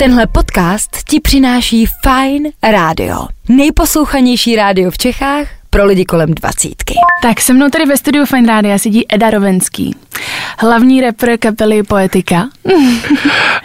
[0.00, 3.26] Tenhle podcast ti přináší Fine Radio.
[3.48, 6.94] Nejposlouchanější rádio v Čechách pro lidi kolem dvacítky.
[7.22, 9.96] Tak se mnou tady ve studiu Fine Radio sedí Eda Rovenský,
[10.58, 12.48] hlavní rapper kapely Poetika.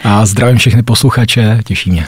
[0.04, 2.06] A zdravím všechny posluchače, těší mě.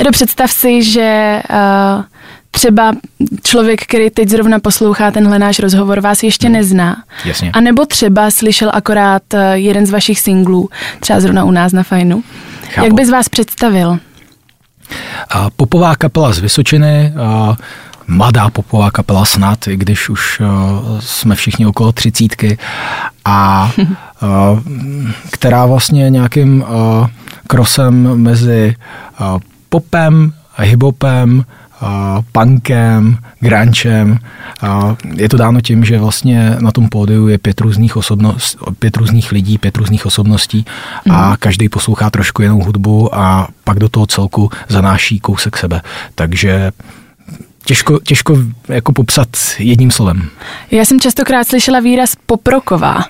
[0.00, 2.04] Edo, představ si, že uh,
[2.50, 2.92] třeba
[3.42, 6.56] člověk, který teď zrovna poslouchá tenhle náš rozhovor, vás ještě hmm.
[6.56, 7.04] nezná.
[7.24, 7.50] Jasně.
[7.52, 10.68] A nebo třeba slyšel akorát uh, jeden z vašich singlů,
[11.00, 12.24] třeba zrovna u nás na Fajnu.
[12.68, 12.84] Chápu.
[12.84, 13.98] Jak bys vás představil?
[15.30, 17.56] A popová kapela z Vysočiny, a
[18.06, 20.46] mladá popová kapela snad, i když už uh,
[21.00, 22.58] jsme všichni okolo třicítky,
[23.24, 23.70] a
[24.22, 24.60] uh,
[25.30, 27.06] která vlastně nějakým uh,
[27.46, 28.76] krosem mezi
[29.68, 31.44] popem, hiphopem, uh,
[32.32, 34.18] punkem, granchem.
[34.62, 38.96] Uh, je to dáno tím, že vlastně na tom pódiu je pět různých, osobnost, pět
[38.96, 40.64] různých lidí, pět různých osobností
[41.10, 41.36] a mhm.
[41.38, 45.82] každý poslouchá trošku jinou hudbu a pak do toho celku zanáší kousek sebe.
[46.14, 46.72] Takže
[47.64, 50.28] těžko, těžko jako popsat jedním slovem.
[50.70, 53.04] Já jsem častokrát slyšela výraz poproková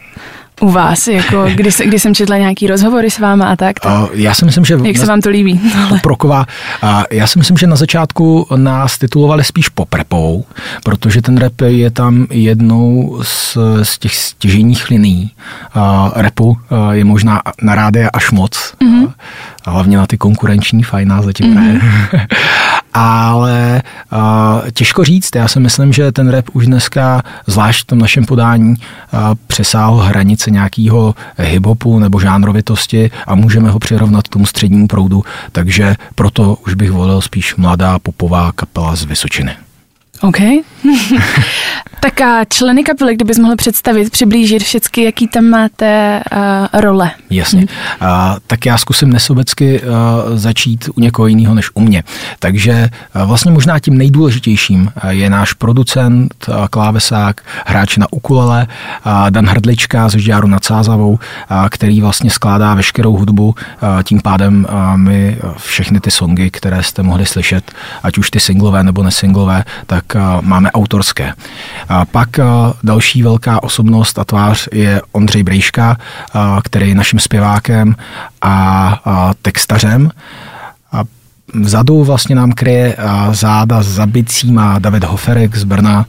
[0.60, 3.80] u vás, jako kdy, kdy jsem četla nějaký rozhovory s váma a tak.
[3.80, 4.78] tak uh, já si myslím, že...
[4.82, 5.60] Jak se vám to líbí?
[6.02, 6.46] Proková.
[6.82, 10.44] Uh, já si myslím, že na začátku nás titulovali spíš poprepou,
[10.84, 15.30] protože ten rap je tam jednou z, z těch stěžejních liní
[15.76, 15.82] uh,
[16.16, 16.48] repu.
[16.48, 18.74] Uh, je možná na rádia až moc.
[18.80, 19.04] Mm-hmm.
[19.04, 19.12] Uh,
[19.66, 21.80] hlavně na ty konkurenční fajná zatím mm-hmm.
[22.98, 23.82] ale
[24.12, 24.18] uh,
[24.70, 25.34] těžko říct.
[25.34, 29.96] Já si myslím, že ten rap už dneska, zvlášť v tom našem podání, uh, přesáhl
[29.96, 36.56] hranice nějakého hiphopu nebo žánrovitosti a můžeme ho přirovnat k tomu střednímu proudu, takže proto
[36.66, 39.67] už bych volil spíš mladá popová kapela z Vysočiny.
[40.22, 40.38] OK.
[42.00, 47.10] tak a členy kapely, kdybys mohl představit, přiblížit všechny, jaký tam máte uh, role.
[47.30, 47.66] Jasně.
[48.00, 48.10] Hmm.
[48.10, 49.86] Uh, tak já zkusím nesobecky uh,
[50.36, 52.02] začít u někoho jiného než u mě.
[52.38, 58.66] Takže uh, vlastně možná tím nejdůležitějším je náš producent, uh, klávesák, hráč na ukulele,
[59.06, 61.18] uh, Dan Hrdlička ze Žďáru nad Sázavou, uh,
[61.68, 63.46] který vlastně skládá veškerou hudbu.
[63.48, 68.40] Uh, tím pádem uh, my všechny ty songy, které jste mohli slyšet, ať už ty
[68.40, 70.04] singlové nebo nesinglové, tak
[70.40, 71.32] máme autorské.
[71.88, 72.28] A pak
[72.82, 75.96] další velká osobnost a tvář je Ondřej Brejška,
[76.64, 77.96] který je naším zpěvákem
[78.42, 80.10] a textařem.
[81.54, 82.96] Vzadu vlastně nám kryje
[83.30, 84.00] záda s
[84.50, 86.06] má David Hoferek z Brna,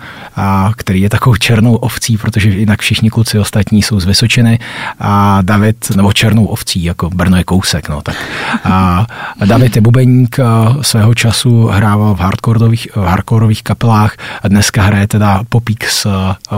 [0.75, 4.59] který je takovou černou ovcí, protože jinak všichni kluci ostatní jsou z Vysočiny
[4.99, 8.15] a David, nebo černou ovcí, jako Brno je kousek, no tak.
[8.63, 9.05] A
[9.45, 10.39] David je bubeník,
[10.81, 16.07] svého času hrával v hardcoreových, v hardcoreových kapelách a dneska hraje teda popík s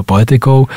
[0.05, 0.67] poetikou.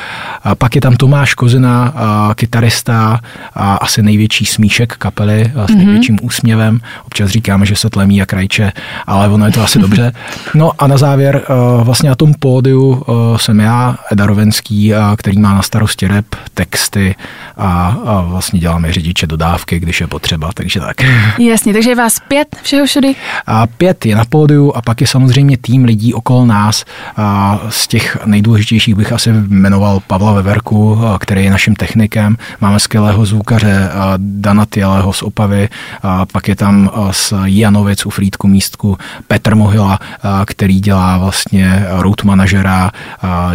[0.44, 1.94] A pak je tam Tomáš Kozina,
[2.34, 3.20] kytarista
[3.54, 5.78] a asi největší smíšek kapely s mhm.
[5.78, 6.80] největším úsměvem.
[7.06, 8.72] Občas říkáme, že se tlemí jak rajče,
[9.06, 10.12] ale ono je to asi dobře.
[10.54, 14.98] No a na závěr uh, vlastně na tom pódiu uh, jsem já, Eda Rovenský, uh,
[15.16, 17.14] který má na starosti rep, texty
[17.56, 20.96] a, a vlastně děláme řidiče dodávky, když je potřeba, takže tak.
[21.38, 23.14] Jasně, takže je vás pět všeho všudy?
[23.46, 26.84] A pět je na pódiu a pak je samozřejmě tým lidí okolo nás.
[27.16, 32.36] A z těch nejdůležitějších bych asi jmenoval Pavla Veverku, který je naším technikem.
[32.60, 35.68] Máme skvělého zvukaře Dana Těleho z Opavy,
[36.02, 39.98] a pak je tam z Jano Janovic u Frýdku místku, Petr Mohila,
[40.46, 42.90] který dělá vlastně road manažera,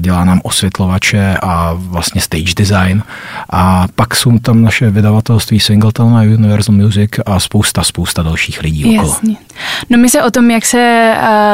[0.01, 3.03] dělá nám osvětlovače a vlastně stage design.
[3.49, 8.85] A pak jsou tam naše vydavatelství Singleton a Universal Music a spousta, spousta dalších lidí
[8.85, 9.13] okolo.
[9.13, 9.35] Jasně.
[9.89, 11.13] No my se o tom, jak se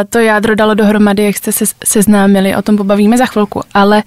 [0.10, 4.04] to jádro dalo dohromady, jak jste se seznámili, o tom pobavíme za chvilku, ale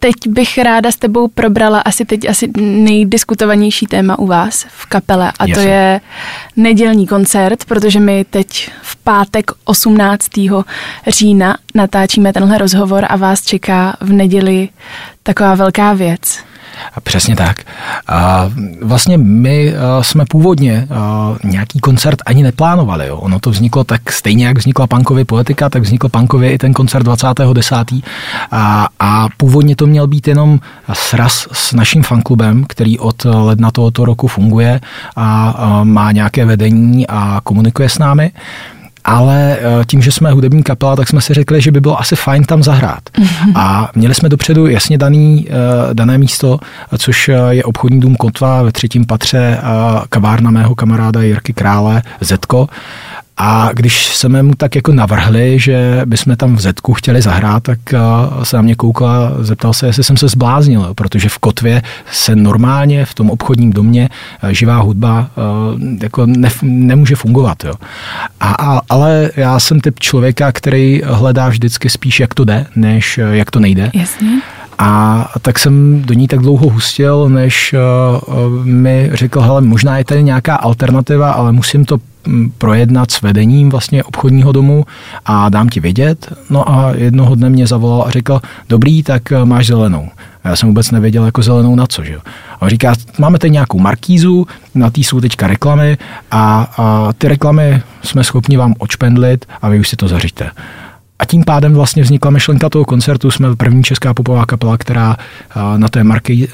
[0.00, 5.32] Teď bych ráda s tebou probrala asi teď asi nejdiskutovanější téma u vás v kapele
[5.38, 5.54] a Jasně.
[5.54, 6.00] to je
[6.56, 10.28] nedělní koncert, protože my teď v pátek 18.
[11.06, 14.68] října natáčíme tenhle rozhovor a vás čeká v neděli
[15.22, 16.38] taková velká věc.
[17.02, 17.56] Přesně tak.
[18.08, 18.50] A
[18.82, 20.88] vlastně my jsme původně
[21.44, 23.06] nějaký koncert ani neplánovali.
[23.06, 23.16] Jo.
[23.16, 27.06] Ono to vzniklo tak stejně, jak vznikla punkově poetika, tak vznikl punkově i ten koncert
[27.06, 28.02] 20.10.
[28.50, 30.60] A, a původně to měl být jenom
[30.92, 34.80] sraz s naším fanklubem, který od ledna tohoto roku funguje
[35.16, 38.32] a, a má nějaké vedení a komunikuje s námi
[39.08, 42.16] ale eh, tím, že jsme hudební kapela, tak jsme si řekli, že by bylo asi
[42.16, 43.00] fajn tam zahrát.
[43.18, 43.52] Mm-hmm.
[43.54, 46.58] A měli jsme dopředu jasně daný, eh, dané místo,
[46.98, 49.58] což eh, je obchodní dům Kotva ve třetím patře
[50.08, 52.68] kavárna mého kamaráda Jirky Krále, Zetko.
[53.40, 57.78] A když jsme mu tak jako navrhli, že bychom tam v Zetku chtěli zahrát, tak
[58.42, 61.82] se na mě koukal a zeptal se, jestli jsem se zbláznil, protože v Kotvě
[62.12, 64.08] se normálně v tom obchodním domě
[64.50, 65.30] živá hudba
[66.02, 67.64] jako ne, nemůže fungovat.
[67.64, 67.74] Jo.
[68.40, 73.20] A, a, ale já jsem typ člověka, který hledá vždycky spíš, jak to jde, než
[73.30, 73.90] jak to nejde.
[73.94, 74.28] Jasně.
[74.78, 80.04] A tak jsem do ní tak dlouho hustil, než uh, mi řekl, hele, možná je
[80.04, 81.98] tady nějaká alternativa, ale musím to
[82.58, 84.84] projednat s vedením vlastně obchodního domu
[85.24, 86.32] a dám ti vědět.
[86.50, 90.08] No a jednoho dne mě zavolal a řekl, dobrý, tak eh, máš zelenou.
[90.44, 92.04] A já jsem vůbec nevěděl jako zelenou na co.
[92.04, 92.20] Že jo.
[92.60, 95.98] A on říká, máme tady nějakou markízu, na té jsou teďka reklamy
[96.30, 100.50] a, a ty reklamy jsme schopni vám očpendlit a vy už si to zařiďte.
[101.18, 103.30] A tím pádem vlastně vznikla myšlenka toho koncertu.
[103.30, 105.16] Jsme první česká popová kapela, která
[105.76, 106.04] na té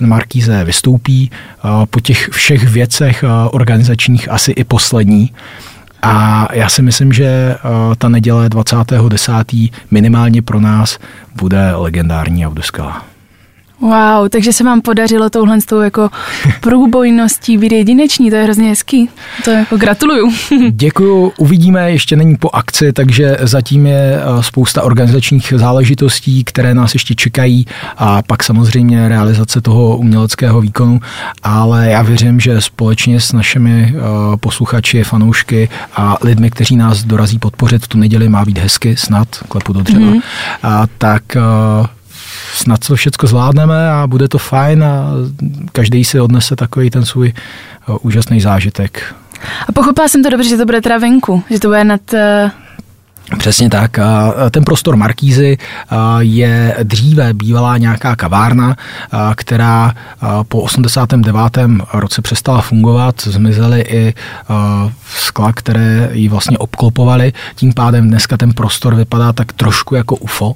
[0.01, 1.31] markíze vystoupí.
[1.91, 5.33] Po těch všech věcech organizačních asi i poslední.
[6.03, 7.57] A já si myslím, že
[7.99, 9.73] ta neděle 20.10.
[9.91, 10.99] minimálně pro nás
[11.37, 13.03] bude legendární a bude skvělá.
[13.85, 16.11] Wow, takže se vám podařilo touhle s tou jako
[16.61, 19.09] průbojností být jedineční, to je hrozně hezký.
[19.45, 20.33] To jako gratuluju.
[20.71, 26.95] Děkuju, uvidíme, ještě není po akci, takže zatím je eh, spousta organizačních záležitostí, které nás
[26.95, 27.67] ještě čekají
[27.97, 31.01] a pak samozřejmě realizace toho uměleckého výkonu,
[31.43, 34.01] ale já věřím, že společně s našimi eh,
[34.37, 39.29] posluchači, fanoušky a lidmi, kteří nás dorazí podpořit v tu neděli, má být hezky, snad,
[39.49, 40.23] klepu do dřeva, mm-hmm.
[40.63, 41.41] a tak eh,
[42.55, 45.11] snad to všechno zvládneme a bude to fajn a
[45.73, 49.15] každý si odnese takový ten svůj eh, úžasný zážitek.
[49.69, 52.64] A pochopila jsem to dobře, že to bude teda venku, že to bude nad uh
[53.39, 53.99] Přesně tak.
[54.51, 55.59] Ten prostor Markízy
[56.19, 58.77] je dříve bývalá nějaká kavárna,
[59.35, 59.95] která
[60.49, 61.59] po 89.
[61.95, 63.21] roce přestala fungovat.
[63.21, 64.15] Zmizely i
[65.17, 67.33] skla, které ji vlastně obklopovaly.
[67.55, 70.55] Tím pádem dneska ten prostor vypadá tak trošku jako UFO,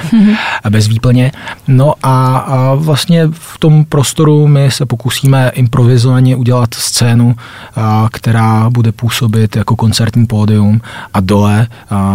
[0.70, 1.32] bez výplně.
[1.68, 2.44] No a
[2.74, 7.36] vlastně v tom prostoru my se pokusíme improvizovaně udělat scénu,
[8.10, 10.80] která bude působit jako koncertní pódium
[11.14, 11.66] a dole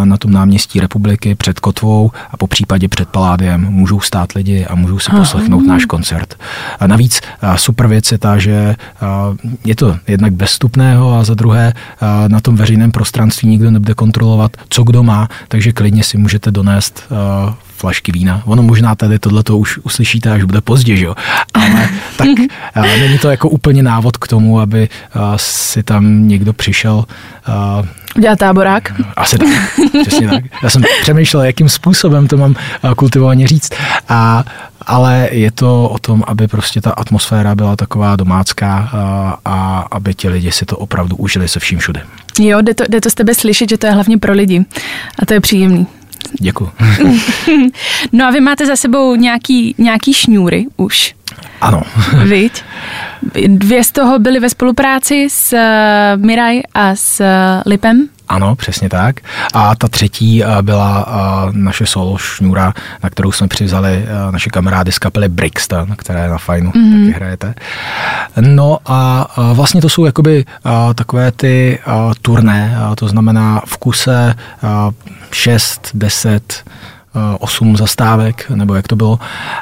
[0.04, 4.76] na tom náměstí republiky před Kotvou a po případě před Paládiem můžou stát lidi a
[4.76, 6.36] můžou si poslechnout náš koncert.
[6.80, 7.22] A navíc
[7.56, 8.76] super věc je ta, že
[9.66, 11.74] je to jednak bezstupného a za druhé
[12.28, 17.04] na tom veřejném prostranství nikdo nebude kontrolovat, co kdo má, takže klidně si můžete donést
[17.80, 18.42] flašky vína.
[18.46, 21.16] Ono možná tady tohleto už uslyšíte, až bude pozdě, že jo?
[21.54, 22.28] Ale tak
[22.76, 24.90] není to jako úplně návod k tomu, aby
[25.36, 27.06] si tam někdo přišel
[28.20, 28.94] Dělat táborák?
[29.16, 29.48] Asi tak,
[30.02, 30.44] přesně tak.
[30.64, 32.56] Já jsem přemýšlel, jakým způsobem to mám
[32.96, 33.74] kultivovaně říct.
[34.10, 34.44] A,
[34.86, 40.14] ale je to o tom, aby prostě ta atmosféra byla taková domácká a, a aby
[40.14, 42.02] ti lidi si to opravdu užili se vším všude.
[42.40, 44.66] Jo, jde to, jde to z tebe slyšet, že to je hlavně pro lidi.
[45.20, 45.88] A to je příjemný.
[46.34, 46.72] Děkuji.
[48.12, 51.16] no a vy máte za sebou nějaký, nějaký šňůry už.
[51.62, 51.82] Ano.
[52.24, 52.64] Viď?
[53.48, 57.26] Dvě z toho byly ve spolupráci s uh, Miraj a s uh,
[57.66, 58.10] Lipem.
[58.30, 59.16] Ano, přesně tak.
[59.54, 62.74] A ta třetí uh, byla uh, naše solo šňůra,
[63.04, 67.00] na kterou jsme přivzali uh, naše kamarády z kapely Brixton, které na fajnu mm-hmm.
[67.00, 67.54] taky hrajete.
[68.42, 70.46] No a vlastně to jsou jakoby
[70.96, 71.80] takové ty
[72.22, 74.70] turné, to znamená v kuse uh,
[75.32, 76.64] 6, 10
[77.40, 79.20] osm zastávek, nebo jak to bylo.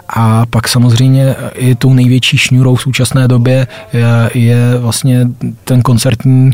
[0.09, 5.27] A pak samozřejmě i tou největší šňůrou v současné době je, je vlastně
[5.63, 6.51] ten koncertní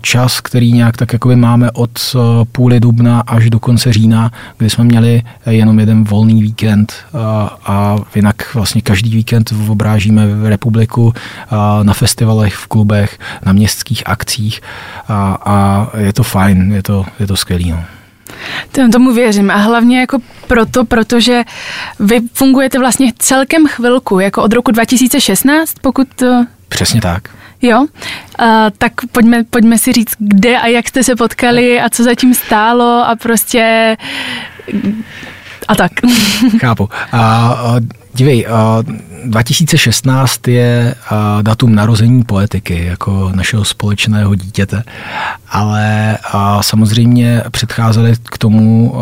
[0.00, 2.16] čas, který nějak tak jakoby máme od
[2.52, 7.96] půly dubna až do konce října, kdy jsme měli jenom jeden volný víkend a, a
[8.14, 11.12] jinak vlastně každý víkend obrážíme v republiku
[11.82, 14.60] na festivalech, v klubech, na městských akcích
[15.08, 17.70] a, a je to fajn, je to, je to skvělý.
[17.70, 17.84] No.
[18.92, 21.42] Tomu věřím a hlavně jako proto, protože
[22.00, 26.46] vy fungujete vlastně celkem chvilku, jako od roku 2016, pokud to...
[26.68, 27.28] Přesně tak.
[27.62, 27.86] Jo, uh,
[28.78, 33.08] tak pojďme, pojďme si říct, kde a jak jste se potkali a co zatím stálo
[33.08, 33.96] a prostě
[35.68, 35.92] a tak.
[36.60, 36.88] Chápu.
[37.12, 37.78] A, uh,
[38.14, 38.82] dívej, uh,
[39.24, 44.82] 2016 je uh, datum narození poetiky jako našeho společného dítěte,
[45.48, 48.94] ale uh, samozřejmě předcházely k tomu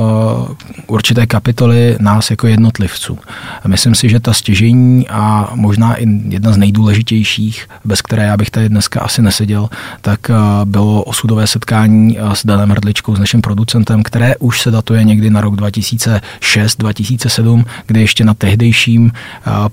[0.86, 3.18] určité kapitoly nás jako jednotlivců.
[3.66, 8.50] Myslím si, že ta stěžení a možná i jedna z nejdůležitějších, bez které já bych
[8.50, 9.68] tady dneska asi neseděl,
[10.00, 10.20] tak
[10.64, 15.40] bylo osudové setkání s Danem Hrdličkou, s naším producentem, které už se datuje někdy na
[15.40, 19.12] rok 2006-2007, kdy ještě na tehdejším svým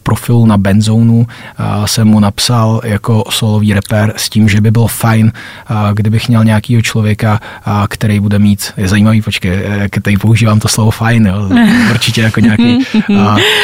[0.03, 1.27] profilu na Benzonu
[1.86, 5.31] jsem mu napsal jako solový reper s tím, že by bylo fajn,
[5.93, 7.39] kdybych měl nějakýho člověka,
[7.89, 9.63] který bude mít, je zajímavý, počkej,
[10.01, 11.50] tady používám to slovo fajn, jo,
[11.91, 12.79] určitě jako nějaký,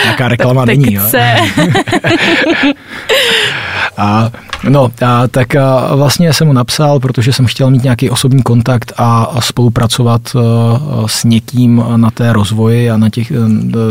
[0.04, 0.94] nějaká reklama není.
[0.94, 1.04] Jo.
[3.98, 4.30] A,
[4.70, 8.94] no, a, tak a vlastně jsem mu napsal, protože jsem chtěl mít nějaký osobní kontakt
[8.98, 13.32] a, a spolupracovat a, s někým na té rozvoji a na těch,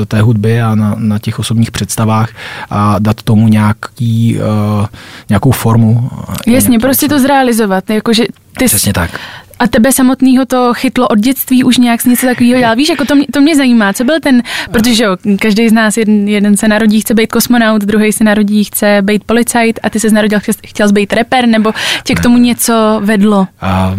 [0.08, 2.30] té hudbě a na, na těch osobních představách
[2.70, 4.88] a dát tomu nějaký, a,
[5.28, 6.10] nějakou formu.
[6.46, 7.90] Jasně, prostě to zrealizovat.
[7.90, 8.24] Jakože
[8.58, 9.10] ty Přesně tak.
[9.58, 12.76] A tebe samotného to chytlo od dětství už nějak něco takového dělal.
[12.76, 14.42] Víš, jako to mě, to mě zajímá, co byl ten,
[14.72, 15.06] protože
[15.40, 19.24] každý z nás, jeden, jeden se narodí, chce být kosmonaut, druhý se narodí, chce být
[19.24, 21.72] policajt a ty se narodil, chtěl, chtěl být reper, nebo
[22.04, 23.46] tě k tomu něco vedlo?
[23.60, 23.96] A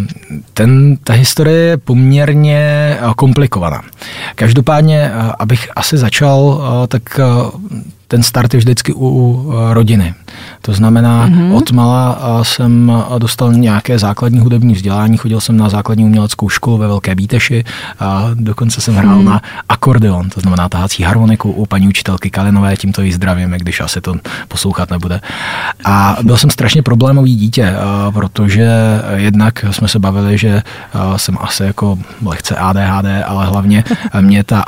[0.53, 2.59] ten, ta historie je poměrně
[3.15, 3.81] komplikovaná.
[4.35, 7.19] Každopádně, abych asi začal, tak
[8.07, 10.13] ten start je vždycky u rodiny.
[10.61, 11.55] To znamená, mm-hmm.
[11.55, 16.87] od mala jsem dostal nějaké základní hudební vzdělání, chodil jsem na základní uměleckou školu ve
[16.87, 17.63] Velké Bíteši
[17.99, 19.25] a dokonce jsem hrál mm.
[19.25, 24.01] na akordeon, to znamená tahací harmoniku u paní učitelky Kalinové, tímto jí zdravíme, když asi
[24.01, 24.15] to
[24.47, 25.21] poslouchat nebude.
[25.85, 27.73] A byl jsem strašně problémový dítě,
[28.13, 28.69] protože
[29.15, 30.61] jednak jsme se bavili, že
[31.15, 33.83] jsem asi jako lehce ADHD, ale hlavně
[34.21, 34.63] mě, ta,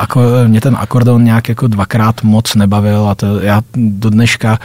[0.47, 4.59] mě ten akordeon nějak jako dvakrát moc nebavil a to já do dneška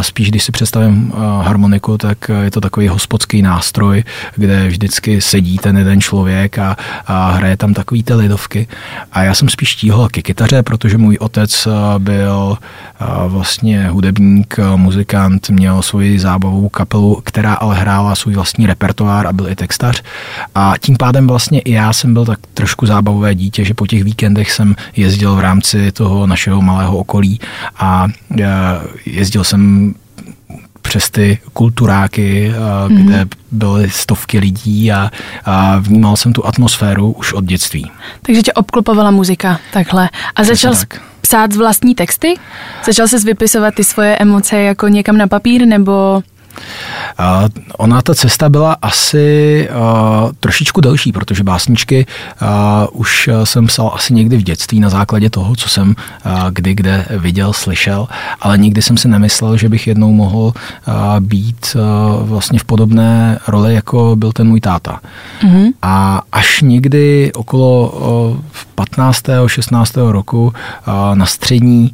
[0.00, 4.04] spíš, když si představím harmoniku, tak je to takový hospodský nástroj,
[4.36, 8.68] kde vždycky sedí ten jeden člověk a, a hraje tam takový ty lidovky.
[9.12, 12.58] A já jsem spíš tíhl ke kytaře, protože můj otec byl
[13.26, 19.48] vlastně hudebník, muzikant, měl svoji zábavovou kapelu, která ale hrála svůj vlastní repertoár a byl
[19.48, 20.02] i textař.
[20.54, 24.04] A tím pádem vlastně i já jsem byl tak trošku zábavové dítě, že po těch
[24.04, 27.40] víkendech jsem jezdil v rámci toho našeho malého okolí
[27.78, 28.07] a
[29.06, 29.94] jezdil jsem
[30.82, 33.04] přes ty kulturáky, mm-hmm.
[33.04, 35.10] kde byly stovky lidí a,
[35.44, 37.90] a vnímal jsem tu atmosféru už od dětství.
[38.22, 40.10] Takže tě obklopovala muzika takhle.
[40.36, 41.00] A začal tak.
[41.20, 42.34] psát vlastní texty?
[42.84, 46.22] Začal se vypisovat ty svoje emoce jako někam na papír nebo
[47.78, 52.06] ona ta cesta byla asi uh, trošičku delší, protože básničky
[52.42, 52.48] uh,
[52.92, 57.06] už jsem psal asi někdy v dětství na základě toho, co jsem uh, kdy kde
[57.10, 58.08] viděl, slyšel,
[58.40, 60.52] ale nikdy jsem si nemyslel, že bych jednou mohl uh,
[61.20, 65.00] být uh, vlastně v podobné roli, jako byl ten můj táta.
[65.42, 65.72] Mm-hmm.
[65.82, 67.90] A až někdy okolo
[68.30, 68.36] uh,
[68.74, 69.22] 15.
[69.46, 69.96] 16.
[69.96, 70.54] roku uh,
[71.14, 71.92] na střední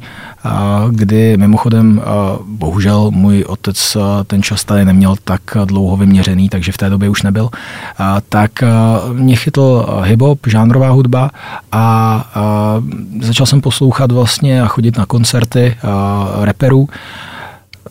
[0.91, 2.01] kdy mimochodem
[2.45, 7.23] bohužel můj otec ten čas tady neměl tak dlouho vyměřený, takže v té době už
[7.23, 7.49] nebyl,
[8.29, 8.51] tak
[9.13, 11.31] mě chytl hip-hop, žánrová hudba
[11.71, 12.25] a
[13.21, 15.77] začal jsem poslouchat vlastně a chodit na koncerty
[16.41, 16.89] reperů.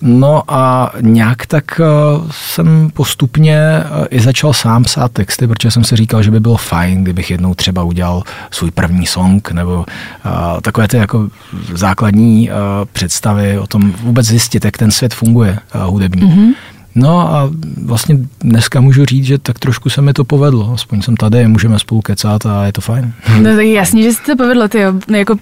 [0.07, 1.85] No a nějak tak eh,
[2.31, 6.57] jsem postupně eh, i začal sám psát texty, protože jsem si říkal, že by bylo
[6.57, 11.29] fajn, kdybych jednou třeba udělal svůj první song nebo uh, takové ty jako
[11.73, 12.51] základní
[12.93, 16.23] představy o tom vůbec zjistit, jak ten svět funguje hudební.
[16.23, 16.55] Mm-hmm.
[16.95, 17.51] No a
[17.85, 20.73] vlastně dneska můžu říct, že tak trošku se mi to povedlo.
[20.75, 23.13] Aspoň jsem tady, můžeme spolu kecat a je to fajn.
[23.41, 25.37] No tak jasně, že se to povedlo, ty Jako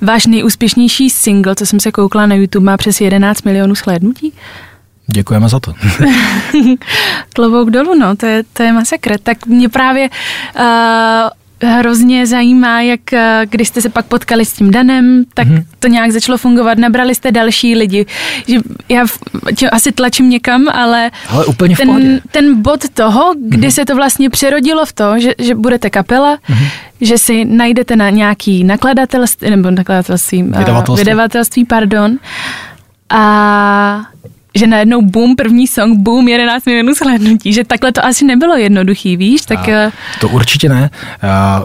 [0.00, 4.32] váš nejúspěšnější single, co jsem se koukla na YouTube, má přes 11 milionů shlédnutí.
[5.06, 5.74] Děkujeme za to.
[7.34, 9.18] Klobouk dolů, no, to je, to je masakr.
[9.22, 10.08] Tak mě právě
[10.58, 10.64] uh,
[11.62, 15.64] hrozně zajímá, jak eh, když jste se pak potkali s tím Danem, tak mm-hmm.
[15.78, 18.06] to nějak začalo fungovat, nabrali jste další lidi.
[18.48, 18.58] Že
[18.88, 19.04] já
[19.56, 23.70] tě asi tlačím někam, ale, ale úplně ten, ten bod toho, kdy mm-hmm.
[23.70, 26.68] se to vlastně přerodilo v to, že, že budete kapela, mm-hmm.
[27.00, 32.18] že si najdete na nějaký nakladatelství, nebo nakladatelství, eh, vydavatelství, vydavatelství pardon,
[33.10, 34.06] a
[34.56, 39.16] že najednou boom, první song, boom, 11 milionů shlédnutí, že takhle to asi nebylo jednoduchý,
[39.16, 39.42] víš?
[39.42, 39.68] Tak...
[39.68, 40.90] A to určitě ne.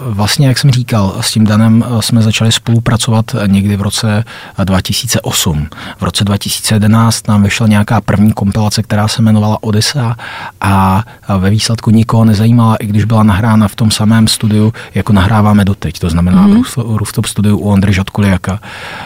[0.02, 4.24] Vlastně, jak jsem říkal, s tím Danem eh, jsme začali spolupracovat někdy v roce
[4.64, 5.68] 2008.
[5.98, 10.16] V roce 2011 nám vyšla nějaká první kompilace, která se jmenovala Odyssea
[10.62, 11.04] a
[11.38, 16.00] ve výsledku nikoho nezajímala, i když byla nahrána v tom samém studiu, jako nahráváme doteď.
[16.00, 16.64] To znamená mm-hmm.
[16.64, 18.60] v Rooftop studiu u Ondry Žotkuliaka,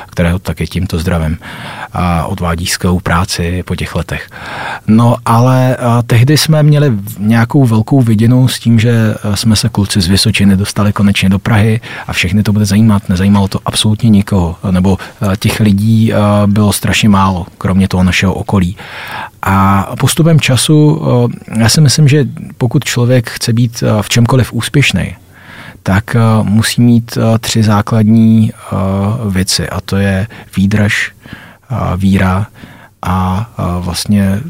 [0.07, 1.37] kterého také tímto zdravím.
[1.93, 4.29] A odvádí skvělou práci těch letech.
[4.87, 5.77] No ale
[6.07, 10.93] tehdy jsme měli nějakou velkou vidinu s tím, že jsme se kluci z Vysočiny dostali
[10.93, 13.09] konečně do Prahy a všechny to bude zajímat.
[13.09, 14.97] Nezajímalo to absolutně nikoho, nebo
[15.39, 16.13] těch lidí
[16.45, 18.77] bylo strašně málo, kromě toho našeho okolí.
[19.41, 21.01] A postupem času,
[21.57, 22.25] já si myslím, že
[22.57, 25.15] pokud člověk chce být v čemkoliv úspěšný,
[25.83, 28.51] tak musí mít tři základní
[29.29, 30.27] věci a to je
[30.57, 31.11] výdraž,
[31.97, 32.47] víra
[33.05, 34.41] a vlastně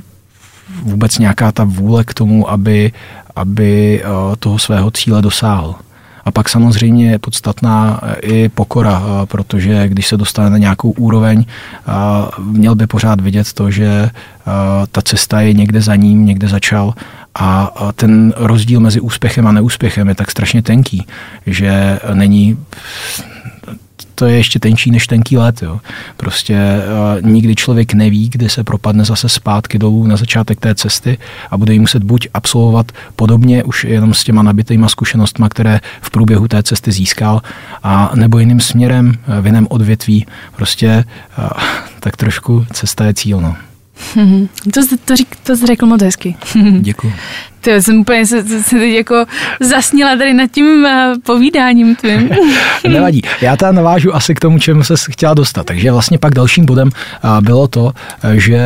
[0.83, 2.91] vůbec nějaká ta vůle k tomu, aby,
[3.35, 4.03] aby
[4.39, 5.75] toho svého cíle dosáhl.
[6.25, 11.45] A pak samozřejmě je podstatná i pokora, protože když se dostane na nějakou úroveň,
[12.39, 14.09] měl by pořád vidět to, že
[14.91, 16.93] ta cesta je někde za ním, někde začal
[17.35, 21.07] a ten rozdíl mezi úspěchem a neúspěchem je tak strašně tenký,
[21.45, 22.57] že není
[24.15, 25.61] to je ještě tenčí než tenký let.
[25.61, 25.79] Jo.
[26.17, 26.57] Prostě
[27.17, 31.17] uh, nikdy člověk neví, kdy se propadne zase zpátky dolů na začátek té cesty
[31.51, 36.09] a bude jí muset buď absolvovat podobně už jenom s těma nabitýma zkušenostma, které v
[36.09, 37.41] průběhu té cesty získal,
[37.83, 40.25] a nebo jiným směrem, v jiném odvětví.
[40.55, 41.03] Prostě
[41.37, 41.47] uh,
[41.99, 43.41] tak trošku cesta je cíl.
[43.41, 43.55] No.
[44.73, 46.35] To, to, řík, to jsi řekl moc hezky.
[46.79, 47.13] Děkuji.
[47.65, 49.25] Ty jsem úplně se, se, se teď jako
[49.59, 50.89] zasnila tady nad tím uh,
[51.23, 52.29] povídáním tvým.
[52.87, 53.21] Nevadí.
[53.41, 55.65] Já tam navážu asi k tomu, čemu se chtěla dostat.
[55.65, 56.87] Takže vlastně pak dalším bodem
[57.23, 57.91] uh, bylo to,
[58.33, 58.59] že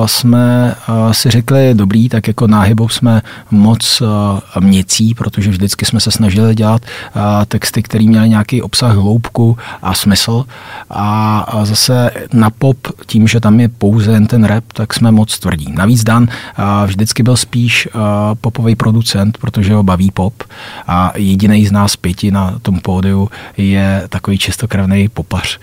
[0.00, 0.74] uh, jsme
[1.12, 4.02] si řekli, dobrý, tak jako náhybou jsme moc
[4.60, 6.82] měcí, protože vždycky jsme se snažili dělat
[7.48, 10.44] texty, které měly nějaký obsah, hloubku a smysl.
[10.90, 15.38] A zase na pop, tím, že tam je pouze jen ten rap, tak jsme moc
[15.38, 15.72] tvrdí.
[15.76, 16.28] Navíc Dan
[16.86, 17.88] vždycky byl spíš
[18.40, 20.42] popový producent, protože ho baví pop
[20.86, 25.58] a jediný z nás pěti na tom pódiu je takový čistokrevný popař.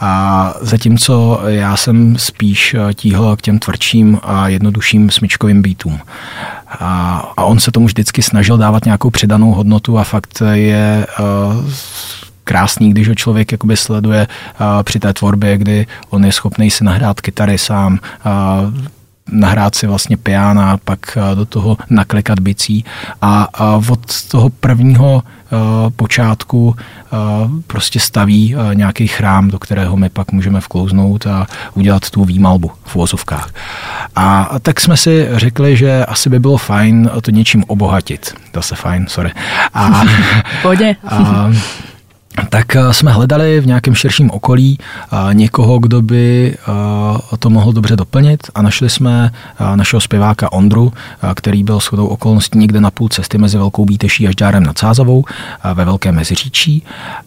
[0.00, 6.00] A zatímco já jsem spíš eh, tíhl k těm tvrdším a jednodušším smyčkovým beatům.
[6.70, 11.70] A, a on se tomu vždycky snažil dávat nějakou přidanou hodnotu a fakt je uh,
[12.44, 16.84] krásný, když ho člověk jakoby sleduje uh, při té tvorbě, kdy on je schopný si
[16.84, 18.74] nahrát kytary sám, uh,
[19.32, 22.84] nahrát si vlastně piana, pak eh, do toho naklikat bicí
[23.22, 30.08] a, a od toho prvního uh, počátku uh, prostě staví nějaký chrám, do kterého my
[30.08, 33.50] pak můžeme vklouznout a udělat tu výmalbu v vozovkách.
[34.16, 38.34] A, a tak jsme si řekli, že asi by bylo fajn to něčím obohatit.
[38.54, 39.32] Zase fajn, sorry.
[39.74, 40.02] A,
[40.62, 40.96] Pohodě.
[41.08, 41.50] a,
[42.48, 47.72] tak eh, jsme hledali v nějakém širším okolí eh, někoho, kdo by eh, to mohl
[47.72, 49.30] dobře doplnit a našli jsme
[49.74, 50.92] našeho zpěváka Ondru,
[51.34, 55.24] který byl shodou okolností někde na půl cesty mezi Velkou Bíteší až Dárem nad Sázavou
[55.74, 56.82] ve Velké Meziříčí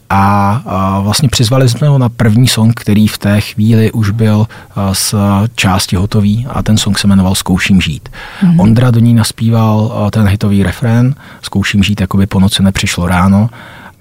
[0.10, 4.48] a vlastně přizvali jsme ho na první song, který v té chvíli už byl
[4.94, 5.16] z
[5.56, 8.10] části hotový a ten song se jmenoval Zkouším žít.
[8.42, 8.62] Mm-hmm.
[8.62, 13.50] Ondra do ní naspíval ten hitový refrén Zkouším žít, jako by po noci nepřišlo ráno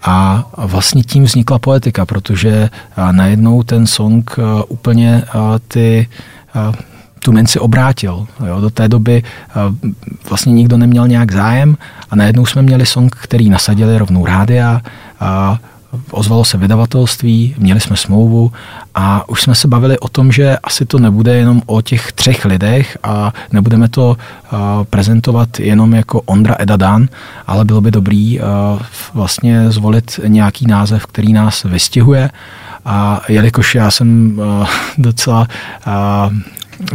[0.03, 2.71] a vlastně tím vznikla poetika, protože
[3.13, 4.37] najednou ten song
[4.69, 5.23] úplně
[5.69, 6.09] ty
[7.25, 8.27] tu minci obrátil.
[8.47, 8.61] Jo.
[8.61, 9.23] Do té doby
[10.29, 11.77] vlastně nikdo neměl nějak zájem
[12.11, 14.81] a najednou jsme měli song, který nasadili rovnou rádia
[15.21, 15.59] a
[16.11, 18.53] ozvalo se vydavatelství, měli jsme smlouvu
[18.95, 22.45] a už jsme se bavili o tom, že asi to nebude jenom o těch třech
[22.45, 24.17] lidech a nebudeme to
[24.91, 27.09] prezentovat jenom jako Ondra Edadan,
[27.47, 28.41] ale bylo by dobrý
[29.15, 32.31] vlastně zvolit nějaký název, který nás vystihuje.
[32.85, 34.41] A jelikož já jsem
[34.99, 35.49] docela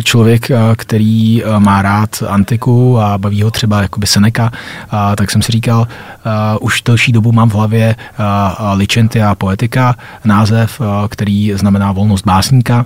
[0.03, 4.51] člověk, který má rád antiku a baví ho třeba jakoby Seneca,
[5.17, 5.87] tak jsem si říkal,
[6.61, 7.95] už delší dobu mám v hlavě
[8.73, 9.95] Licentia Poetica,
[10.25, 12.85] název, který znamená volnost básníka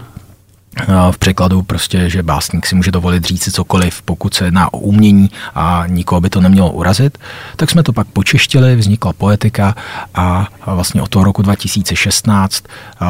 [1.12, 4.78] v překladu prostě, že básník si může dovolit říct si cokoliv, pokud se jedná o
[4.78, 7.18] umění a nikoho by to nemělo urazit,
[7.56, 9.76] tak jsme to pak počeštili, vznikla poetika
[10.16, 12.64] a vlastně od toho roku 2016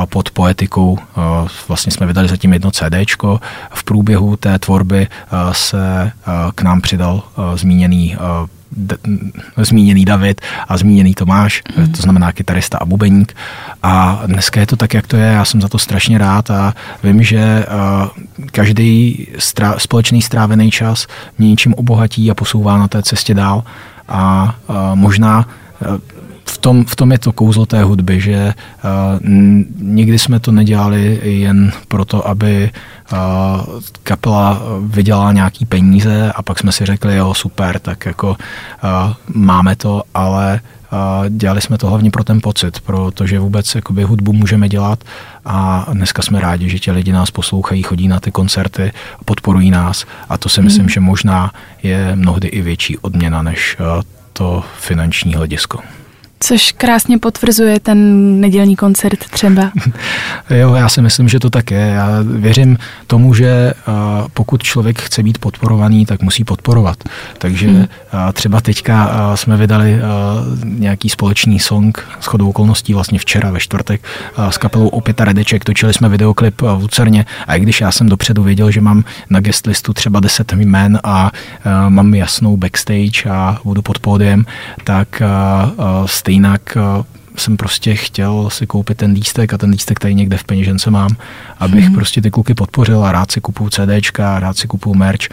[0.10, 1.00] pod poetikou
[1.68, 3.40] vlastně jsme vydali zatím jedno CDčko.
[3.74, 5.08] V průběhu té tvorby
[5.52, 6.12] se
[6.56, 7.24] k nám přidal
[7.56, 8.18] zmíněný
[9.58, 11.92] zmíněný David a zmíněný Tomáš, mm.
[11.92, 13.34] to znamená kytarista a bubeník.
[13.84, 16.74] A dneska je to tak, jak to je, já jsem za to strašně rád a
[17.04, 18.08] vím, že uh,
[18.52, 21.08] každý strá, společný strávený čas
[21.38, 23.64] mě něčím obohatí a posouvá na té cestě dál.
[24.08, 25.48] A uh, možná
[25.82, 25.98] uh,
[26.52, 29.20] v tom, v tom je to kouzlo té hudby, že uh,
[29.80, 32.72] nikdy jsme to nedělali jen proto, aby
[33.12, 33.18] uh,
[34.04, 38.36] kapela vydělala nějaký peníze a pak jsme si řekli, jo, super, tak jako uh,
[39.34, 40.60] máme to, ale
[40.92, 45.04] uh, dělali jsme to hlavně pro ten pocit, protože vůbec jakoby, hudbu můžeme dělat
[45.46, 48.92] a dneska jsme rádi, že ti lidi nás poslouchají, chodí na ty koncerty,
[49.26, 50.90] podporují nás a to si myslím, mm.
[50.90, 51.52] že možná
[51.84, 54.02] je mnohdy i větší odměna než uh,
[54.34, 55.80] to finanční hledisko.
[56.44, 59.72] Což krásně potvrzuje ten nedělní koncert třeba.
[60.50, 61.80] jo, já si myslím, že to tak je.
[61.80, 62.78] Já věřím
[63.08, 63.74] tomu, že
[64.34, 66.98] pokud člověk chce být podporovaný, tak musí podporovat.
[67.38, 67.86] Takže hmm.
[68.34, 70.00] třeba teďka jsme vydali
[70.64, 74.02] nějaký společný song s chodou okolností vlastně včera ve čtvrtek
[74.50, 75.66] s kapelou Opěta Redeček.
[75.66, 79.40] Točili jsme videoklip v Lucerně a i když já jsem dopředu věděl, že mám na
[79.40, 81.32] guest listu třeba 10 jmen a
[81.90, 84.46] mám jasnou backstage a budu pod pódiem,
[84.84, 85.22] tak
[86.06, 86.31] stejně
[87.36, 91.10] jsem prostě chtěl si koupit ten lístek a ten lístek tady někde v peněžence mám,
[91.58, 91.96] abych hmm.
[91.96, 95.28] prostě ty kluky podpořil a rád si kupuju CDčka, rád si kupuju merch,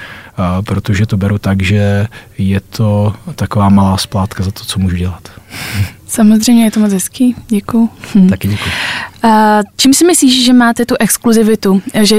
[0.66, 2.06] protože to beru tak, že
[2.38, 5.28] je to taková malá splátka za to, co můžu dělat.
[6.06, 7.88] Samozřejmě je to moc hezký, děkuji.
[8.14, 8.28] Hm.
[8.28, 8.58] Taky
[9.22, 9.72] děkuji.
[9.76, 11.82] čím si myslíš, že máte tu exkluzivitu?
[12.02, 12.16] Že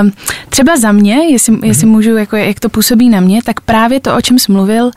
[0.00, 0.12] um,
[0.48, 1.66] třeba za mě, jestli, mm-hmm.
[1.66, 4.90] jestli můžu, jako, jak to působí na mě, tak právě to, o čem jsi mluvil,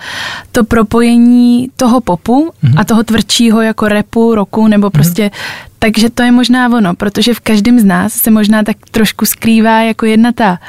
[0.52, 2.74] to propojení toho popu mm-hmm.
[2.78, 4.92] a toho tvrdšího jako repu, roku, nebo mhm.
[4.92, 5.71] prostě mm-hmm.
[5.84, 9.82] Takže to je možná ono, protože v každém z nás se možná tak trošku skrývá
[9.82, 10.60] jako jedna ta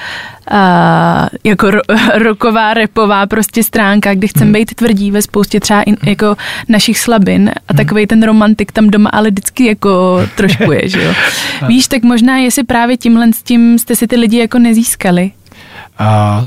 [0.53, 1.81] uh, jako ro,
[2.15, 4.53] roková, repová prostě stránka, kdy chcem hmm.
[4.53, 6.37] být tvrdí ve spoustě třeba in, jako
[6.69, 7.77] našich slabin a hmm.
[7.77, 11.15] takový ten romantik tam doma ale vždycky jako trošku je, že jo.
[11.69, 15.31] Víš, tak možná jestli právě tímhle s tím jste si ty lidi jako nezískali.
[16.01, 16.47] Uh,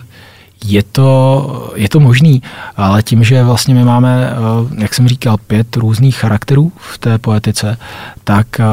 [0.65, 2.41] je to, je to možný,
[2.77, 7.17] ale tím, že vlastně my máme, eh, jak jsem říkal, pět různých charakterů v té
[7.17, 7.77] poetice,
[8.23, 8.63] tak eh,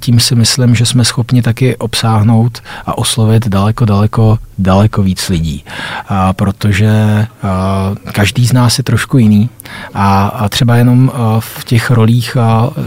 [0.00, 5.64] tím si myslím, že jsme schopni taky obsáhnout a oslovit daleko, daleko, daleko víc lidí.
[6.32, 9.48] Protože eh, každý z nás je trošku jiný
[9.94, 12.36] a třeba jenom v těch rolích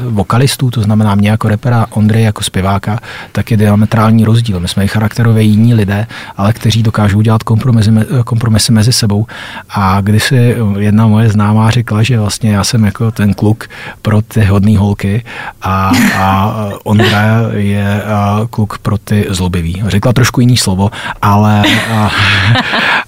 [0.10, 3.00] vokalistů, to znamená mě jako repera, Ondrej jako zpěváka,
[3.32, 4.60] tak je diametrální rozdíl.
[4.60, 7.92] My jsme i charakterově jiní lidé, ale kteří dokážou dělat kompromisy,
[8.26, 9.26] kompromisy mezi sebou.
[9.70, 13.68] A když si jedna moje známá řekla, že vlastně já jsem jako ten kluk
[14.02, 15.24] pro ty hodný holky
[15.62, 16.54] a, a
[16.84, 18.02] Ondra je
[18.50, 19.84] kluk pro ty zlobivý.
[19.88, 22.12] Řekla trošku jiný slovo, ale a,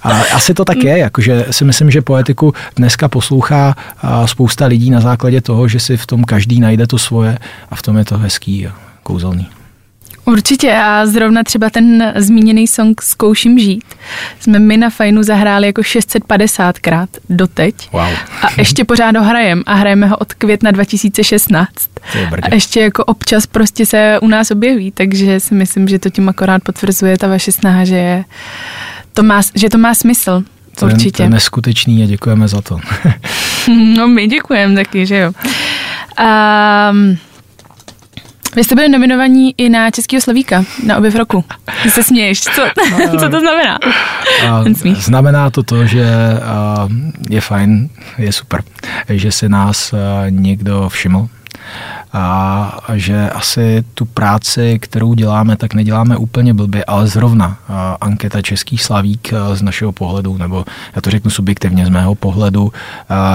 [0.02, 3.74] a, asi to tak je, jakože si myslím, že poetiku dneska poslouchá
[4.26, 7.38] spousta lidí na základě toho, že si v tom každý najde to svoje
[7.70, 9.59] a v tom je to hezký a kouzelný.
[10.24, 13.84] Určitě a zrovna třeba ten zmíněný song Zkouším žít
[14.40, 17.74] jsme my na Fajnu zahráli jako 650krát doteď.
[17.92, 18.02] Wow.
[18.42, 21.68] A ještě pořád ho hrajem a hrajeme ho od května 2016.
[22.42, 26.28] A ještě jako občas prostě se u nás objeví, takže si myslím, že to tím
[26.28, 28.24] akorát potvrzuje ta vaše snaha, že, je,
[29.12, 30.44] to, má, že to má smysl.
[30.78, 31.16] To Určitě.
[31.16, 32.80] To je neskutečný a děkujeme za to.
[33.96, 35.32] no my děkujeme taky, že jo.
[36.90, 37.18] Um,
[38.56, 41.44] vy jste byli nominovaní i na Českého slavíka na objev roku.
[41.82, 42.40] Ty se směješ.
[42.40, 42.50] Co,
[43.10, 43.78] co to znamená?
[44.94, 46.06] Znamená to to, že
[47.30, 48.62] je fajn, je super,
[49.08, 49.94] že se nás
[50.30, 51.28] někdo všiml
[52.12, 57.58] a že asi tu práci, kterou děláme, tak neděláme úplně blbě, ale zrovna
[58.00, 60.64] anketa Český slavík z našeho pohledu, nebo
[60.96, 62.72] já to řeknu subjektivně z mého pohledu,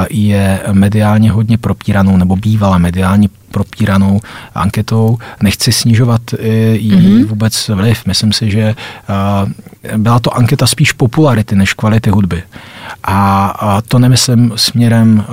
[0.09, 4.19] je mediálně hodně propíranou, nebo bývala mediálně propíranou
[4.55, 5.17] anketou.
[5.43, 6.21] Nechci snižovat
[6.73, 7.27] jí mm-hmm.
[7.27, 8.05] vůbec vliv.
[8.05, 8.75] Myslím si, že
[9.97, 12.43] byla to anketa spíš popularity než kvality hudby.
[13.03, 15.25] A to nemyslím směrem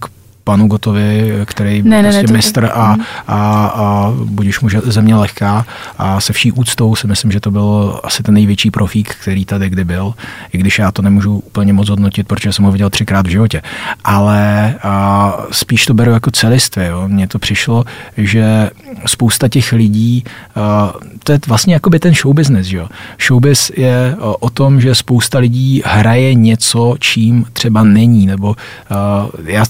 [0.00, 0.08] k
[0.46, 2.96] panu Gotovi, který byl ne, prostě ne, mistr a,
[3.28, 5.66] a, a budíš mu země lehká
[5.98, 9.70] a se vší úctou si myslím, že to byl asi ten největší profík, který tady
[9.70, 10.14] kdy byl,
[10.52, 13.62] i když já to nemůžu úplně moc hodnotit, protože jsem ho viděl třikrát v životě.
[14.04, 16.86] Ale a, spíš to beru jako celistvě.
[16.86, 17.08] Jo.
[17.08, 17.84] Mně to přišlo,
[18.16, 18.70] že
[19.06, 20.24] spousta těch lidí,
[20.56, 20.92] a,
[21.24, 22.88] to je vlastně jakoby ten show business, jo.
[23.26, 28.56] Showbiz je o, o tom, že spousta lidí hraje něco, čím třeba není, nebo
[28.90, 29.64] a, já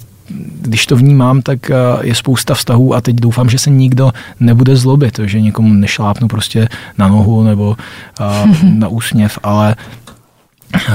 [0.61, 4.77] když to vnímám, tak eh, je spousta vztahů a teď doufám, že se nikdo nebude
[4.77, 7.77] zlobit, že někomu nešlápnu prostě na nohu nebo
[8.21, 8.25] eh,
[8.63, 9.77] na úsměv, ale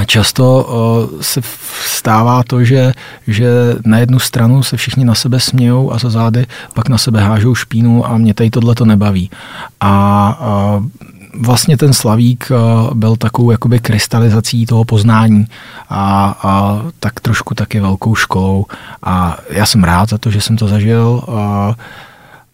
[0.06, 1.40] Často eh, se
[1.86, 2.92] stává to, že,
[3.26, 3.48] že
[3.84, 7.54] na jednu stranu se všichni na sebe smějou a za zády pak na sebe hážou
[7.54, 9.30] špínu a mě tady tohle to nebaví.
[9.80, 10.82] A
[11.34, 12.54] vlastně ten Slavík eh,
[12.94, 15.46] byl takovou jakoby krystalizací toho poznání
[15.88, 18.66] a, a tak trošku taky velkou školou
[19.02, 21.82] a já jsem rád za to, že jsem to zažil, a, eh,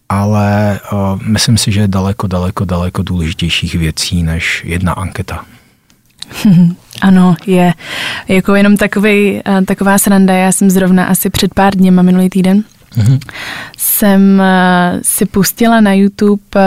[0.09, 5.45] ale a, eh, myslím si, že je daleko, daleko, daleko důležitějších věcí než jedna anketa.
[7.01, 7.73] Ano, je.
[8.27, 10.33] Jako jenom takový, taková sranda.
[10.33, 12.63] Já jsem zrovna asi před pár dny, minulý týden,
[12.97, 13.19] mm-hmm.
[13.77, 16.61] jsem uh, si pustila na YouTube uh,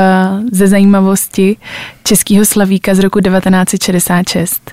[0.52, 1.56] ze zajímavosti
[2.04, 4.72] Českého slavíka z roku 1966.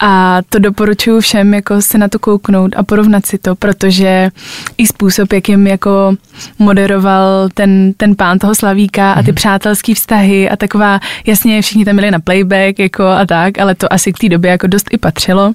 [0.00, 4.30] A to doporučuji všem jako se na to kouknout a porovnat si to, protože
[4.78, 6.14] i způsob, jak jim jako
[6.58, 9.34] moderoval ten, ten pán toho Slavíka a ty mm-hmm.
[9.34, 13.92] přátelský vztahy a taková, jasně všichni tam byli na playback jako a tak, ale to
[13.92, 15.54] asi k té době jako dost i patřilo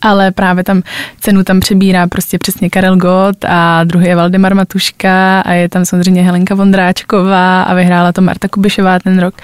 [0.00, 0.82] ale právě tam
[1.20, 5.84] cenu tam přebírá prostě přesně Karel Gott a druhý je Valdemar Matuška a je tam
[5.84, 9.34] samozřejmě Helenka Vondráčková a vyhrála to Marta Kubišová ten rok.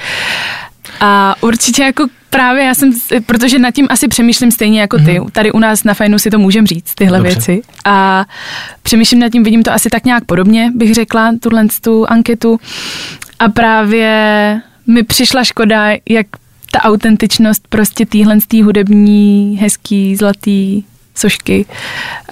[1.00, 2.92] A určitě jako právě já jsem,
[3.26, 5.20] protože nad tím asi přemýšlím stejně jako ty.
[5.20, 5.26] Mm.
[5.32, 7.34] Tady u nás na Fajnu si to můžem říct, tyhle Dobře.
[7.34, 7.62] věci.
[7.84, 8.24] A
[8.82, 12.60] přemýšlím nad tím, vidím to asi tak nějak podobně, bych řekla, tuhle tu anketu.
[13.38, 16.26] A právě mi přišla škoda, jak
[16.70, 21.66] ta autentičnost prostě týhle z hudební, hezký, zlatý sošky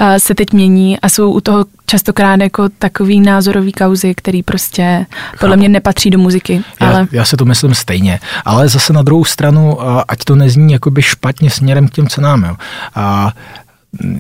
[0.00, 5.06] uh, se teď mění a jsou u toho častokrát jako takový názorový kauzy, který prostě
[5.40, 5.58] podle Chápu.
[5.58, 6.62] mě nepatří do muziky.
[6.80, 7.08] Já, ale...
[7.12, 11.50] já se to myslím stejně, ale zase na druhou stranu, ať to nezní jakoby špatně
[11.50, 12.44] směrem k těm cenám.
[12.44, 12.56] Jo.
[12.94, 13.32] A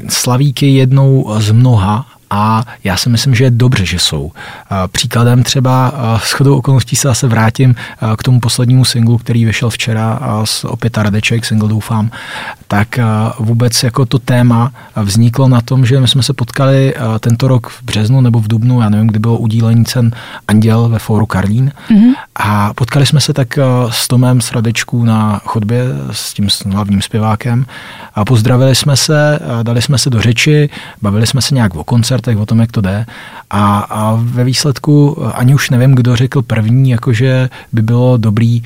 [0.08, 4.32] Slavík je jednou z mnoha a já si myslím, že je dobře, že jsou.
[4.92, 7.74] Příkladem třeba s chodou okolností se zase vrátím
[8.16, 12.10] k tomu poslednímu singlu, který vyšel včera z opět Radeček, single doufám,
[12.68, 12.98] tak
[13.38, 17.82] vůbec jako to téma vzniklo na tom, že my jsme se potkali tento rok v
[17.82, 20.12] březnu nebo v dubnu, já nevím, kdy bylo udílení cen
[20.48, 22.12] Anděl ve fóru Karlín mm-hmm.
[22.34, 23.58] a potkali jsme se tak
[23.90, 27.66] s Tomem z Radečků na chodbě s tím hlavním zpěvákem
[28.14, 30.70] a pozdravili jsme se, dali jsme se do řeči,
[31.02, 31.84] bavili jsme se nějak o
[32.16, 33.06] koncertech, o tom, jak to jde.
[33.50, 38.62] A, a ve výsledku ani už nevím, kdo řekl první, jakože by bylo dobrý,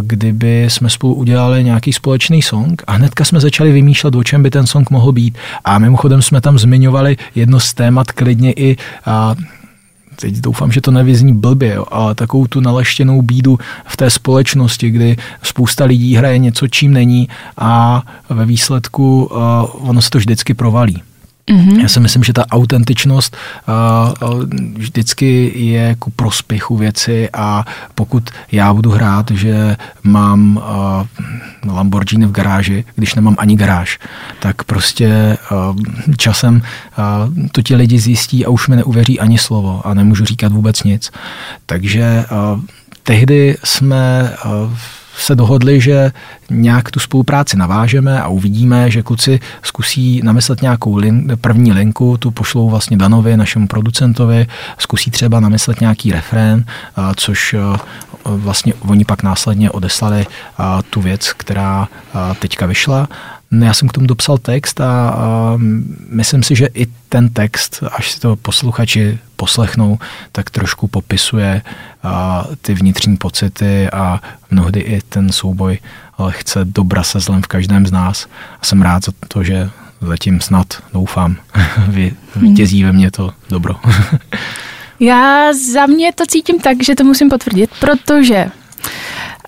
[0.00, 4.50] kdyby jsme spolu udělali nějaký společný song a hnedka jsme začali vymýšlet, o čem by
[4.50, 5.38] ten song mohl být.
[5.64, 9.34] A mimochodem jsme tam zmiňovali jedno z témat klidně i a,
[10.20, 14.90] teď doufám, že to nevyzní blbě, jo, ale takovou tu naleštěnou bídu v té společnosti,
[14.90, 17.28] kdy spousta lidí hraje něco, čím není
[17.58, 21.02] a ve výsledku uh, ono se to vždycky provalí.
[21.50, 21.80] Mm-hmm.
[21.80, 23.36] Já si myslím, že ta autentičnost
[23.68, 24.42] uh,
[24.74, 32.32] vždycky je ku prospěchu věci a pokud já budu hrát, že mám uh, Lamborghini v
[32.32, 33.98] garáži, když nemám ani garáž,
[34.38, 35.76] tak prostě uh,
[36.16, 36.62] časem
[37.52, 41.10] to ti lidi zjistí a už mi neuvěří ani slovo a nemůžu říkat vůbec nic.
[41.66, 42.24] Takže
[43.02, 44.32] tehdy jsme
[45.18, 46.12] se dohodli, že
[46.50, 52.30] nějak tu spolupráci navážeme a uvidíme, že kluci zkusí namyslet nějakou lin, první linku, tu
[52.30, 54.46] pošlou vlastně Danovi, našemu producentovi,
[54.78, 56.64] zkusí třeba namyslet nějaký refrén,
[57.16, 57.54] což
[58.24, 60.26] vlastně oni pak následně odeslali
[60.90, 61.88] tu věc, která
[62.38, 63.08] teďka vyšla
[63.62, 65.58] já jsem k tomu dopsal text a, a
[66.08, 69.98] myslím si, že i ten text, až si to posluchači poslechnou,
[70.32, 71.62] tak trošku popisuje
[72.02, 75.78] a, ty vnitřní pocity a mnohdy i ten souboj
[76.18, 78.26] lehce dobra se zlem v každém z nás.
[78.60, 81.36] A jsem rád za to, že zatím snad, doufám,
[81.88, 83.74] vy, vítězí ve mně to dobro.
[85.00, 88.46] Já za mě to cítím tak, že to musím potvrdit, protože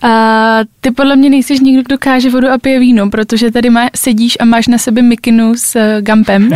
[0.02, 3.88] a ty podle mě nejsiš nikdo, kdo káže vodu a pije víno, protože tady má,
[3.96, 6.50] sedíš a máš na sebe mikinu s uh, Gampem,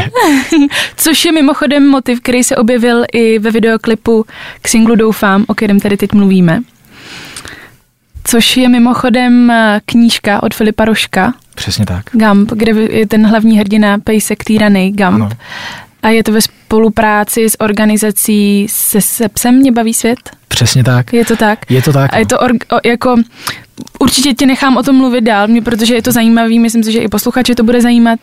[0.97, 4.27] což je mimochodem motiv, který se objevil i ve videoklipu
[4.63, 6.61] k singlu Doufám, o kterém tady teď mluvíme.
[8.25, 11.35] Což je mimochodem eh, knížka od Filipa Roška.
[11.55, 12.05] Přesně tak.
[12.13, 15.15] Gump, kde je ten hlavní hrdina pejsek týraný Gump.
[15.15, 15.31] Ano.
[16.03, 16.41] A je to ve
[16.73, 20.19] spolupráci s organizací se, se psem Mě baví svět?
[20.49, 21.13] Přesně tak.
[21.13, 21.59] Je to tak?
[21.71, 22.15] Je to tak.
[22.15, 23.17] A je to or, o, jako
[23.99, 26.99] určitě tě nechám o tom mluvit dál, mě, protože je to zajímavý, myslím si, že
[26.99, 28.21] i posluchače to bude zajímat,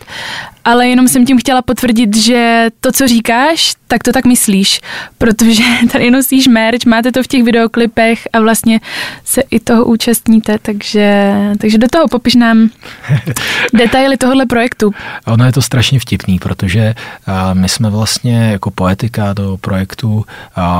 [0.65, 4.81] ale jenom jsem tím chtěla potvrdit, že to, co říkáš, tak to tak myslíš,
[5.17, 8.79] protože tady nosíš merch, máte to v těch videoklipech a vlastně
[9.25, 12.69] se i toho účastníte, takže, takže do toho popiš nám
[13.73, 14.93] detaily tohohle projektu.
[15.25, 16.93] Ono je to strašně vtipný, protože
[17.53, 20.23] my jsme vlastně jako poetika do projektu uh,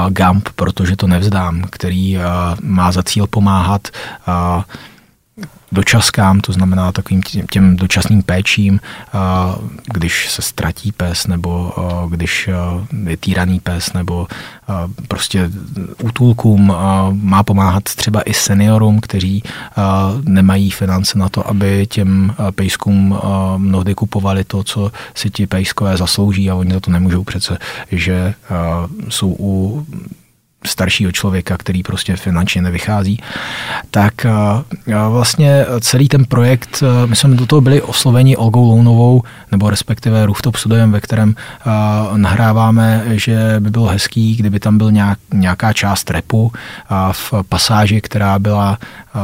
[0.09, 2.23] GAMP, protože to nevzdám, který uh,
[2.61, 3.87] má za cíl pomáhat
[4.27, 4.63] uh,
[5.71, 8.79] dočaskám, to znamená takovým těm dočasným péčím,
[9.93, 11.73] když se ztratí pes, nebo
[12.09, 12.49] když
[13.05, 14.27] je týraný pes, nebo
[15.07, 15.51] prostě
[16.03, 16.73] útulkům
[17.11, 19.43] má pomáhat třeba i seniorům, kteří
[20.23, 23.19] nemají finance na to, aby těm pejskům
[23.57, 27.57] mnohdy kupovali to, co si ti pejskové zaslouží a oni za to nemůžou přece,
[27.91, 28.33] že
[29.09, 29.85] jsou u
[30.65, 33.21] staršího člověka, který prostě finančně nevychází,
[33.91, 34.13] tak
[35.09, 40.55] vlastně celý ten projekt, my jsme do toho byli osloveni Olgou Lounovou, nebo respektive Rooftop
[40.55, 41.35] studiem, ve kterém
[42.15, 46.51] nahráváme, že by bylo hezký, kdyby tam byl nějak, nějaká část repu
[47.11, 48.77] v pasáži, která byla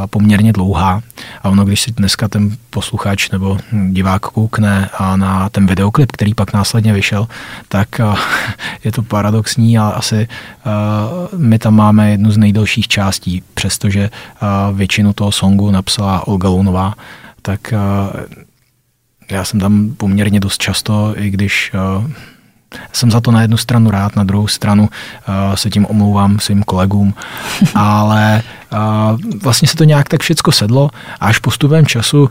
[0.06, 1.02] poměrně dlouhá.
[1.44, 3.58] A ono, když si dneska ten posluchač nebo
[3.90, 7.28] divák koukne na ten videoklip, který pak následně vyšel,
[7.68, 8.02] tak
[8.84, 10.28] je to paradoxní, ale asi
[11.38, 14.10] my tam máme jednu z nejdelších částí, přestože
[14.74, 16.94] většinu toho songu napsala Olga Lunová,
[17.42, 17.74] tak
[19.32, 21.72] já jsem tam poměrně dost často, i když
[22.94, 24.90] jsem za to na jednu stranu rád, na druhou stranu
[25.56, 27.14] se tím omlouvám svým kolegům,
[27.76, 28.42] ale
[28.72, 32.30] uh, vlastně se to nějak tak všecko sedlo a až postupem času, uh,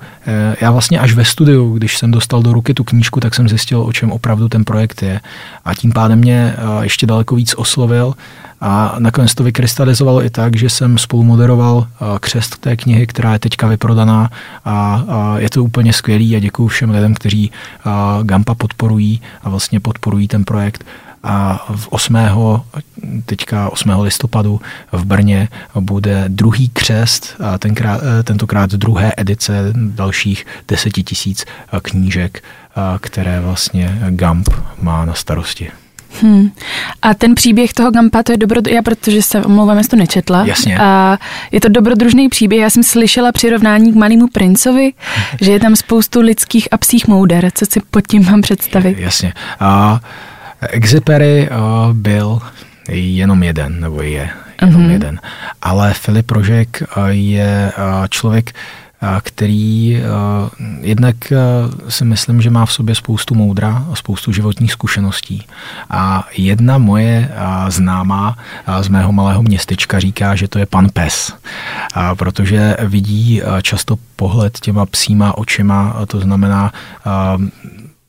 [0.61, 3.83] já vlastně až ve studiu, když jsem dostal do ruky tu knížku, tak jsem zjistil,
[3.83, 5.21] o čem opravdu ten projekt je.
[5.65, 8.15] A tím pádem mě uh, ještě daleko víc oslovil
[8.61, 11.87] a nakonec to vykrystalizovalo i tak, že jsem spolu moderoval
[12.21, 14.31] křest té knihy, která je teďka vyprodaná
[14.65, 15.05] a
[15.39, 17.51] je to úplně skvělý a děkuji všem lidem, kteří
[18.23, 20.85] Gampa podporují a vlastně podporují ten projekt
[21.25, 22.17] a v 8.
[23.27, 23.91] teďka 8.
[24.01, 24.61] listopadu
[24.93, 25.49] v Brně
[25.81, 31.45] bude druhý křest, a tenkrát, e, tentokrát druhé edice dalších deseti tisíc
[31.83, 32.45] knížek,
[33.01, 34.49] které vlastně Gamp
[34.83, 35.71] má na starosti.
[36.23, 36.51] Hmm.
[37.03, 40.45] A ten příběh toho Gampa, to je dobro, já protože se omlouvám, jestli to nečetla.
[40.47, 40.79] Jasně.
[40.79, 41.19] A
[41.53, 42.61] je to dobrodružný příběh.
[42.61, 44.93] Já jsem slyšela přirovnání k malému princovi,
[45.41, 47.51] že je tam spoustu lidských a psích mouder.
[47.55, 48.99] Co si pod tím mám představit?
[48.99, 49.33] Jasně.
[49.61, 50.01] A
[50.69, 51.49] Exipery
[51.93, 52.39] byl
[52.89, 54.91] jenom jeden, nebo je jenom mm-hmm.
[54.91, 55.21] jeden.
[55.63, 57.73] Ale Filip Rožek je
[58.11, 58.53] člověk,
[59.23, 60.03] který
[60.81, 61.17] jednak
[61.89, 65.47] si myslím, že má v sobě spoustu moudra a spoustu životních zkušeností.
[65.91, 67.31] A jedna moje
[67.69, 68.37] známá
[68.81, 71.33] z mého malého městečka říká, že to je pan pes,
[72.15, 76.73] protože vidí často pohled těma psíma očima, to znamená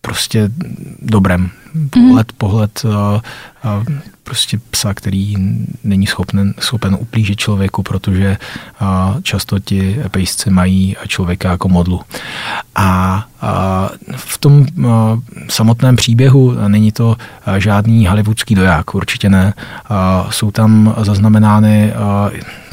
[0.05, 0.49] prostě
[1.01, 1.49] dobrem.
[1.89, 2.37] Pohled, mm.
[2.37, 2.85] pohled
[4.23, 5.35] prostě psa, který
[5.83, 8.37] není schopen, schopen uplížit člověku, protože
[9.23, 12.01] často ti pejsci mají člověka jako modlu.
[12.75, 13.25] A
[14.15, 14.65] v tom
[15.49, 17.15] samotném příběhu není to
[17.57, 19.53] žádný hollywoodský doják, určitě ne.
[20.29, 21.93] Jsou tam zaznamenány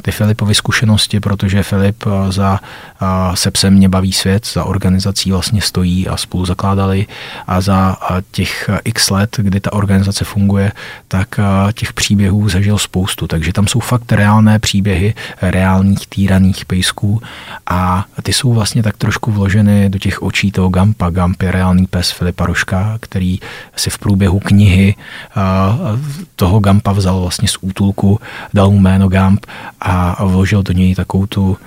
[0.03, 2.61] ty Filipovy zkušenosti, protože Filip eh, za
[3.03, 7.07] eh, Sepsem mě baví svět, za organizací vlastně stojí a spolu zakládali.
[7.47, 10.73] A za eh, těch x let, kdy ta organizace funguje,
[11.09, 11.41] tak
[11.75, 17.23] těch příběhů zažil spoustu, takže tam jsou fakt reálné příběhy reálných týraných pejsků.
[17.67, 21.11] A ty jsou vlastně tak trošku vloženy do těch očí toho Gampa.
[21.11, 23.41] Gamp je reálný pes Filipa Roška, který
[23.77, 24.95] si v průběhu knihy
[26.37, 28.21] toho Gampa vzal vlastně z útulku,
[28.55, 29.47] dal mu jméno Gamp
[29.81, 31.59] a a vložil do něj takovou tu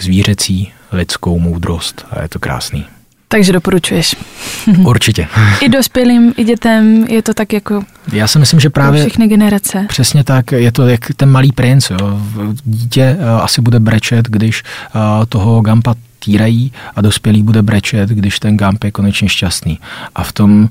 [0.00, 2.86] zvířecí lidskou moudrost a je to krásný.
[3.28, 4.16] Takže doporučuješ.
[4.86, 5.28] Určitě.
[5.60, 7.82] I dospělým, i dětem je to tak jako
[8.12, 9.84] Já si myslím, že právě všechny generace.
[9.88, 11.90] Přesně tak, je to jak ten malý princ.
[11.90, 12.20] Jo.
[12.64, 14.62] Dítě uh, asi bude brečet, když
[14.94, 19.78] uh, toho Gampa týrají a dospělý bude brečet, když ten Gamp je konečně šťastný.
[20.14, 20.68] A v tom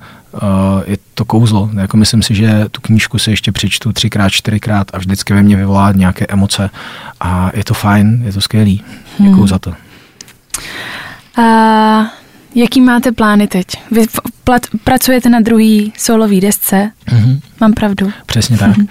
[0.86, 1.70] je to kouzlo.
[1.74, 5.56] Jako myslím si, že tu knížku si ještě přečtu třikrát, čtyřikrát a vždycky ve mně
[5.56, 6.70] vyvolá nějaké emoce
[7.20, 8.84] a je to fajn, je to skvělý.
[9.18, 9.48] Děkuju hmm.
[9.48, 9.74] za to.
[11.38, 12.06] Uh,
[12.56, 13.68] jaký máte plány teď?
[13.92, 14.06] Vy
[14.44, 17.40] plat, pracujete na druhý solový desce, mm-hmm.
[17.62, 18.12] mám pravdu?
[18.26, 18.70] Přesně tak.
[18.70, 18.88] Mm-hmm.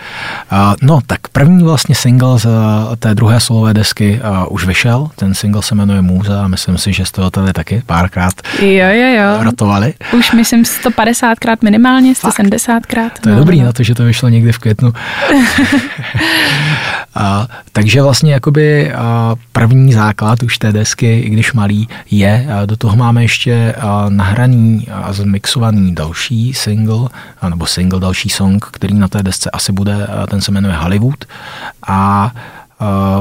[0.53, 2.53] Uh, no, tak první vlastně single z uh,
[2.99, 5.09] té druhé solové desky uh, už vyšel.
[5.17, 8.33] Ten single se jmenuje Můza a myslím si, že jste ho tady taky párkrát
[8.63, 9.43] jo, jo, jo.
[9.43, 9.95] rotovali.
[10.13, 13.11] Už myslím 150krát minimálně, 170krát.
[13.21, 13.67] To je no, dobrý no.
[13.67, 14.93] na to, že to vyšlo někdy v květnu.
[17.15, 22.47] A, takže vlastně jakoby a, první základ už té desky, i když malý, je.
[22.53, 27.09] A do toho máme ještě a, nahraný a zmixovaný další single,
[27.48, 31.24] nebo single další song, který na té desce asi bude, ten se jmenuje Hollywood.
[31.88, 32.31] A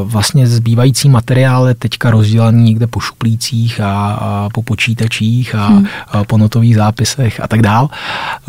[0.04, 5.86] vlastně zbývající materiál je teďka rozdělený někde po šuplících a, a po počítačích a, hmm.
[6.08, 7.90] a po notových zápisech a tak dál.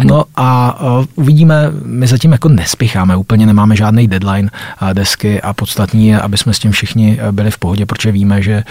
[0.05, 0.79] No a,
[1.15, 4.51] uvidíme, my zatím jako nespěcháme, úplně nemáme žádný deadline
[4.93, 8.65] desky a podstatní je, aby jsme s tím všichni byli v pohodě, protože víme, že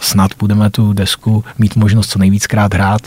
[0.00, 3.02] snad budeme tu desku mít možnost co nejvíckrát hrát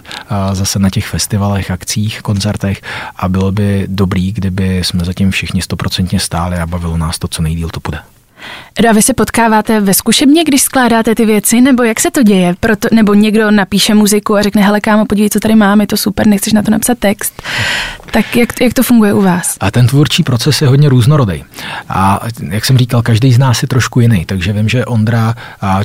[0.54, 2.82] zase na těch festivalech, akcích, koncertech
[3.16, 7.42] a bylo by dobrý, kdyby jsme zatím všichni stoprocentně stáli a bavilo nás to, co
[7.42, 8.00] nejdíl to bude.
[8.90, 12.56] A vy se potkáváte ve zkušebně, když skládáte ty věci, nebo jak se to děje?
[12.60, 16.28] Proto, nebo někdo napíše muziku a řekne, hele kámo, podívej, co tady máme, to super,
[16.28, 17.42] nechceš na to napsat text.
[18.12, 19.58] Tak jak, jak to funguje u vás?
[19.60, 21.44] A ten tvůrčí proces je hodně různorodý.
[21.90, 22.20] A
[22.50, 25.36] jak jsem říkal, každý z nás je trošku jiný, takže vím, že Ondra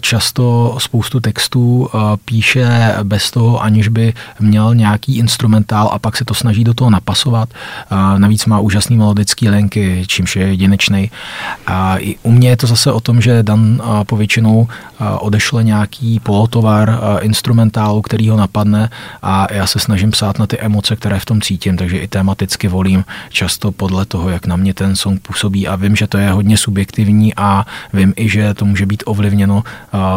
[0.00, 1.90] často spoustu textů
[2.24, 6.90] píše bez toho, aniž by měl nějaký instrumentál a pak se to snaží do toho
[6.90, 7.48] napasovat.
[8.18, 11.10] Navíc má úžasný melodický linky, čímž je jedinečný.
[11.66, 14.68] A i u mě je to zase o tom, že Dan povětšinou
[15.18, 18.90] odešle nějaký polotovar instrumentálu, který ho napadne
[19.22, 22.69] a já se snažím psát na ty emoce, které v tom cítím, takže i tematicky
[22.69, 26.31] volím často podle toho, jak na mě ten song působí a vím, že to je
[26.31, 29.62] hodně subjektivní a vím i, že to může být ovlivněno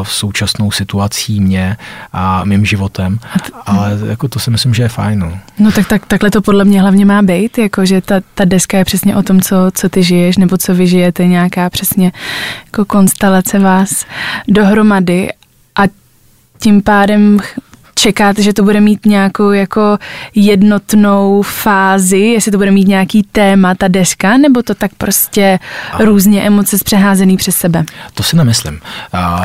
[0.04, 1.78] v současnou situací mě
[2.14, 3.20] a mým životem,
[3.66, 5.20] ale jako to si myslím, že je fajn.
[5.20, 8.45] No, no tak, tak takhle to podle mě hlavně má být, jako že ta, ta
[8.45, 12.12] deska je přesně o tom, co, co ty žiješ nebo co vy žijete, nějaká přesně
[12.66, 14.06] jako konstelace vás
[14.48, 15.30] dohromady
[15.76, 15.84] a
[16.60, 17.39] tím pádem
[17.98, 19.98] čekáte, že to bude mít nějakou jako
[20.36, 25.60] jednotnou fázi, jestli to bude mít nějaký téma, ta deska, nebo to tak prostě
[25.91, 27.84] a různě emoce zpřeházený přes sebe?
[28.14, 28.80] To si nemyslím.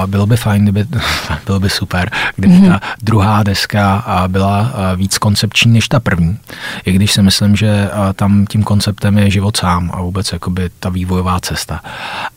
[0.07, 0.84] Bylo by fajn, kdyby,
[1.46, 2.68] bylo by super, kdyby mm-hmm.
[2.68, 6.38] ta druhá deska byla víc koncepční než ta první.
[6.84, 10.88] I když si myslím, že tam tím konceptem je život sám a vůbec jakoby ta
[10.88, 11.80] vývojová cesta.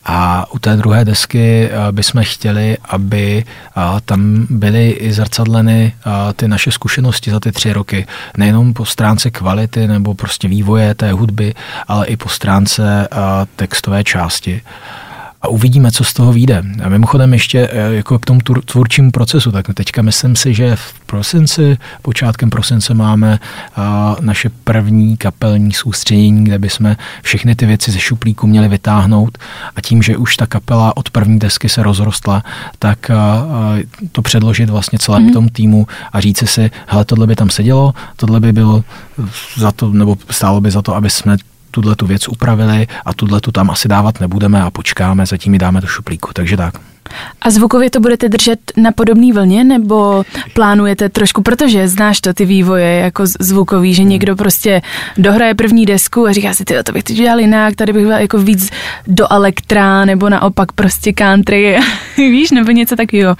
[0.04, 3.44] A u té druhé desky bychom chtěli, aby
[4.04, 5.92] tam byly i zrcadleny
[6.36, 11.12] ty naše zkušenosti za ty tři roky, nejenom po stránce kvality nebo prostě vývoje té
[11.12, 11.54] hudby,
[11.88, 13.08] ale i po stránce
[13.56, 14.62] textové části
[15.42, 16.62] a uvidíme, co z toho vyjde.
[16.82, 20.94] A mimochodem ještě e, jako k tomu tvůrčímu procesu, tak teďka myslím si, že v
[21.06, 23.38] prosinci, počátkem prosince máme
[24.20, 29.38] naše první kapelní soustředění, kde bychom všechny ty věci ze šuplíku měli vytáhnout
[29.76, 32.42] a tím, že už ta kapela od první desky se rozrostla,
[32.78, 33.10] tak
[34.12, 35.32] to předložit vlastně celému mm-hmm.
[35.32, 38.84] tomu týmu a říci si, hele, tohle by tam sedělo, tohle by bylo
[39.56, 41.36] za to, nebo stálo by za to, aby jsme
[41.76, 45.58] tuhle tu věc upravili a tuhle tu tam asi dávat nebudeme a počkáme, zatím ji
[45.58, 46.30] dáme do šuplíku.
[46.32, 46.74] Takže tak.
[47.42, 50.24] A zvukově to budete držet na podobné vlně, nebo
[50.54, 54.82] plánujete trošku, protože znáš to, ty vývoje jako zvukový, že někdo prostě
[55.18, 58.16] dohraje první desku a říká si, ty to bych teď dělal jinak, tady bych byl
[58.16, 58.70] jako víc
[59.06, 61.78] do elektra, nebo naopak prostě country,
[62.16, 63.36] víš, nebo něco takového.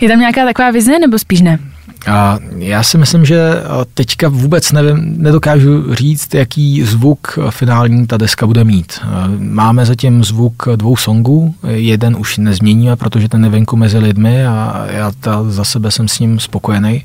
[0.00, 1.58] Je tam nějaká taková vize, nebo spíš ne?
[2.06, 3.62] A já si myslím, že
[3.94, 9.00] teďka vůbec nevím, nedokážu říct, jaký zvuk finální ta deska bude mít.
[9.38, 14.86] Máme zatím zvuk dvou songů, jeden už nezměníme, protože ten je venku mezi lidmi a
[14.90, 17.04] já ta, za sebe jsem s ním spokojený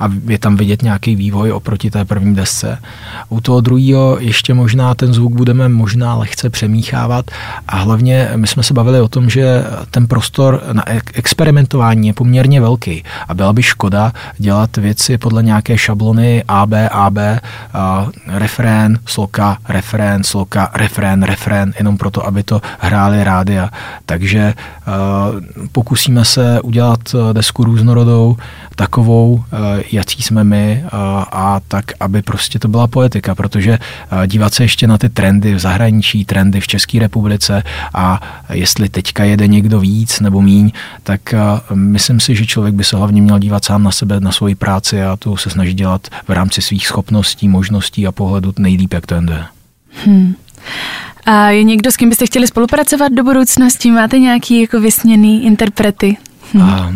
[0.00, 2.78] a je tam vidět nějaký vývoj oproti té první desce.
[3.28, 7.30] U toho druhého ještě možná ten zvuk budeme možná lehce přemíchávat
[7.68, 10.82] a hlavně my jsme se bavili o tom, že ten prostor na
[11.14, 16.88] experimentování je poměrně velký a byla by škoda, dělat věci podle nějaké šablony A, B,
[16.92, 17.10] A,
[18.26, 23.70] refrén, sloka, refrén, sloka, refrén, refrén, jenom proto, aby to hráli rádia.
[24.06, 27.00] Takže uh, pokusíme se udělat
[27.32, 28.36] desku různorodou,
[28.76, 29.42] takovou, uh,
[29.92, 30.84] jací jsme my
[31.32, 33.78] a tak, aby prostě to byla poetika, protože
[34.26, 37.62] dívat se ještě na ty trendy v zahraničí, trendy v České republice
[37.94, 38.20] a
[38.52, 40.72] jestli teďka jede někdo víc nebo míň,
[41.02, 41.34] tak
[41.74, 45.02] myslím si, že člověk by se hlavně měl dívat sám na sebe, na svoji práci
[45.02, 49.14] a to se snaží dělat v rámci svých schopností, možností a pohledu nejlíp, jak to
[49.14, 49.44] jen jde.
[50.04, 50.34] Hmm.
[51.26, 53.90] A je někdo, s kým byste chtěli spolupracovat do budoucnosti?
[53.90, 56.16] Máte nějaký jako vysněný interprety?
[56.52, 56.62] Hmm.
[56.62, 56.92] A,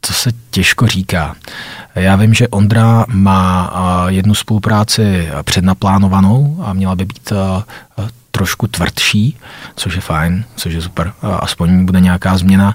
[0.00, 1.36] to se těžko říká.
[1.94, 3.72] Já vím, že Ondra má
[4.08, 7.32] jednu spolupráci přednaplánovanou a měla by být
[8.34, 9.36] trošku tvrdší,
[9.76, 12.74] což je fajn, což je super, aspoň bude nějaká změna.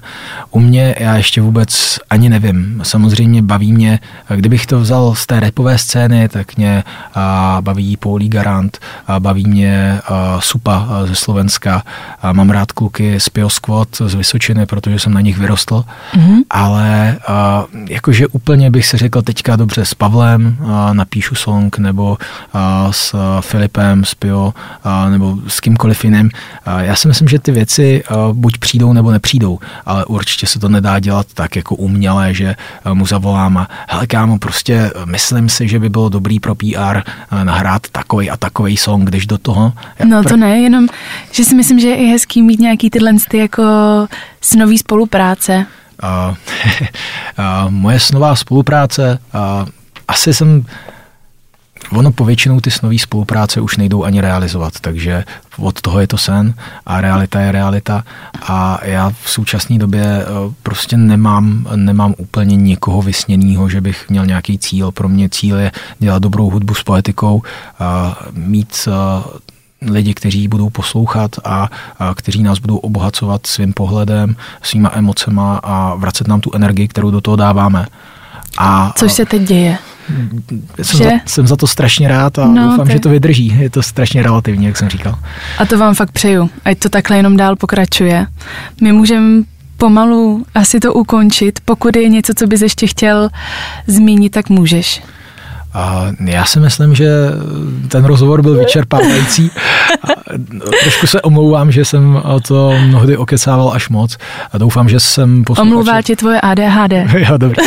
[0.50, 2.80] U mě já ještě vůbec ani nevím.
[2.82, 4.00] Samozřejmě baví mě,
[4.36, 6.84] kdybych to vzal z té repové scény, tak mě
[7.60, 8.78] baví Paulí Garant,
[9.18, 10.00] baví mě
[10.38, 11.82] Supa ze Slovenska,
[12.32, 16.36] mám rád kluky z Pio Squad z Vysočiny, protože jsem na nich vyrostl, mm-hmm.
[16.50, 17.16] ale
[17.88, 20.56] jakože úplně bych se řekl teďka dobře s Pavlem,
[20.92, 22.18] napíšu song, nebo
[22.90, 24.54] s Filipem z Pio,
[25.10, 26.30] nebo s kýmkoliv jiným.
[26.78, 30.98] Já si myslím, že ty věci buď přijdou nebo nepřijdou, ale určitě se to nedá
[30.98, 32.54] dělat tak jako umělé, že
[32.92, 37.00] mu zavolám a hele kámo, prostě myslím si, že by bylo dobrý pro PR
[37.42, 39.72] nahrát takový a takový song, když do toho.
[40.04, 40.86] No to ne, jenom,
[41.32, 43.62] že si myslím, že je i hezký mít nějaký tyhle ty jako
[44.40, 45.66] snový spolupráce.
[46.02, 46.34] Uh,
[47.38, 49.68] uh, moje snová spolupráce, uh,
[50.08, 50.64] asi jsem
[51.92, 55.24] ono povětšinou ty snové spolupráce už nejdou ani realizovat, takže
[55.58, 56.54] od toho je to sen
[56.86, 58.04] a realita je realita
[58.42, 60.26] a já v současné době eh,
[60.62, 64.92] prostě nemám, nemám úplně někoho vysněného, že bych měl nějaký cíl.
[64.92, 67.42] Pro mě cíl je dělat dobrou hudbu s poetikou,
[68.32, 68.88] mít
[69.82, 71.68] lidi, kteří budou poslouchat a,
[71.98, 77.10] a kteří nás budou obohacovat svým pohledem, svýma emocema a vracet nám tu energii, kterou
[77.10, 77.86] do toho dáváme.
[78.58, 79.78] A, Což se teď děje.
[80.82, 81.04] Jsem, že?
[81.04, 82.92] za, jsem za to strašně rád a no, doufám, ty.
[82.92, 83.46] že to vydrží.
[83.58, 85.18] Je to strašně relativní, jak jsem říkal.
[85.58, 86.50] A to vám fakt přeju.
[86.64, 88.26] Ať to takhle jenom dál pokračuje.
[88.80, 89.42] My můžeme
[89.76, 91.60] pomalu asi to ukončit.
[91.64, 93.30] Pokud je něco, co bys ještě chtěl
[93.86, 95.02] zmínit, tak můžeš.
[95.72, 97.08] A já si myslím, že
[97.88, 99.50] ten rozhovor byl vyčerpávající.
[100.82, 104.16] Trošku se omlouvám, že jsem to mnohdy okecával až moc
[104.52, 105.74] a doufám, že jsem posluchače...
[105.74, 106.92] Omlouvá ti tvoje ADHD.
[107.18, 107.62] Já, dobře.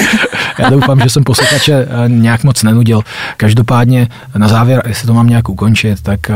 [0.60, 3.02] Já doufám, že jsem posluchače eh, nějak moc nenudil.
[3.38, 6.34] Každopádně na závěr, jestli to mám nějak ukončit, tak eh,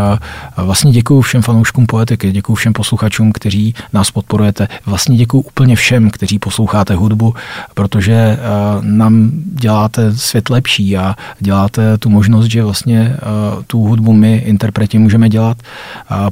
[0.57, 4.67] vlastně děkuji všem fanouškům poetiky, děkuji všem posluchačům, kteří nás podporujete.
[4.85, 7.33] Vlastně děkuji úplně všem, kteří posloucháte hudbu,
[7.73, 8.37] protože eh,
[8.81, 11.54] nám děláte svět lepší a děláte
[11.99, 13.17] tu možnost, že vlastně
[13.67, 15.57] tu hudbu my, interpreti, můžeme dělat.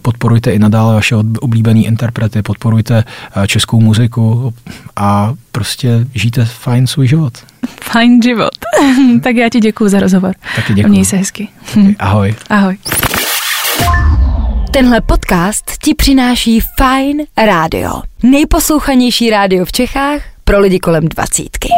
[0.02, 3.04] Podporujte i nadále vaše oblíbené interprety, podporujte
[3.48, 4.54] českou muziku
[4.96, 7.34] a prostě žijte fajn svůj život.
[7.84, 8.52] Fajn život.
[9.24, 10.36] tak já ti děkuji za rozhovor.
[10.56, 10.90] Taky děkuji.
[10.90, 11.48] Měj se hezky.
[12.00, 12.36] ahoj.
[12.50, 12.78] Ahoj.
[14.72, 18.02] Tenhle podcast ti přináší Fine Radio.
[18.24, 21.70] Nejposlouchanější rádio v Čechách pro lidi kolem dvacítky.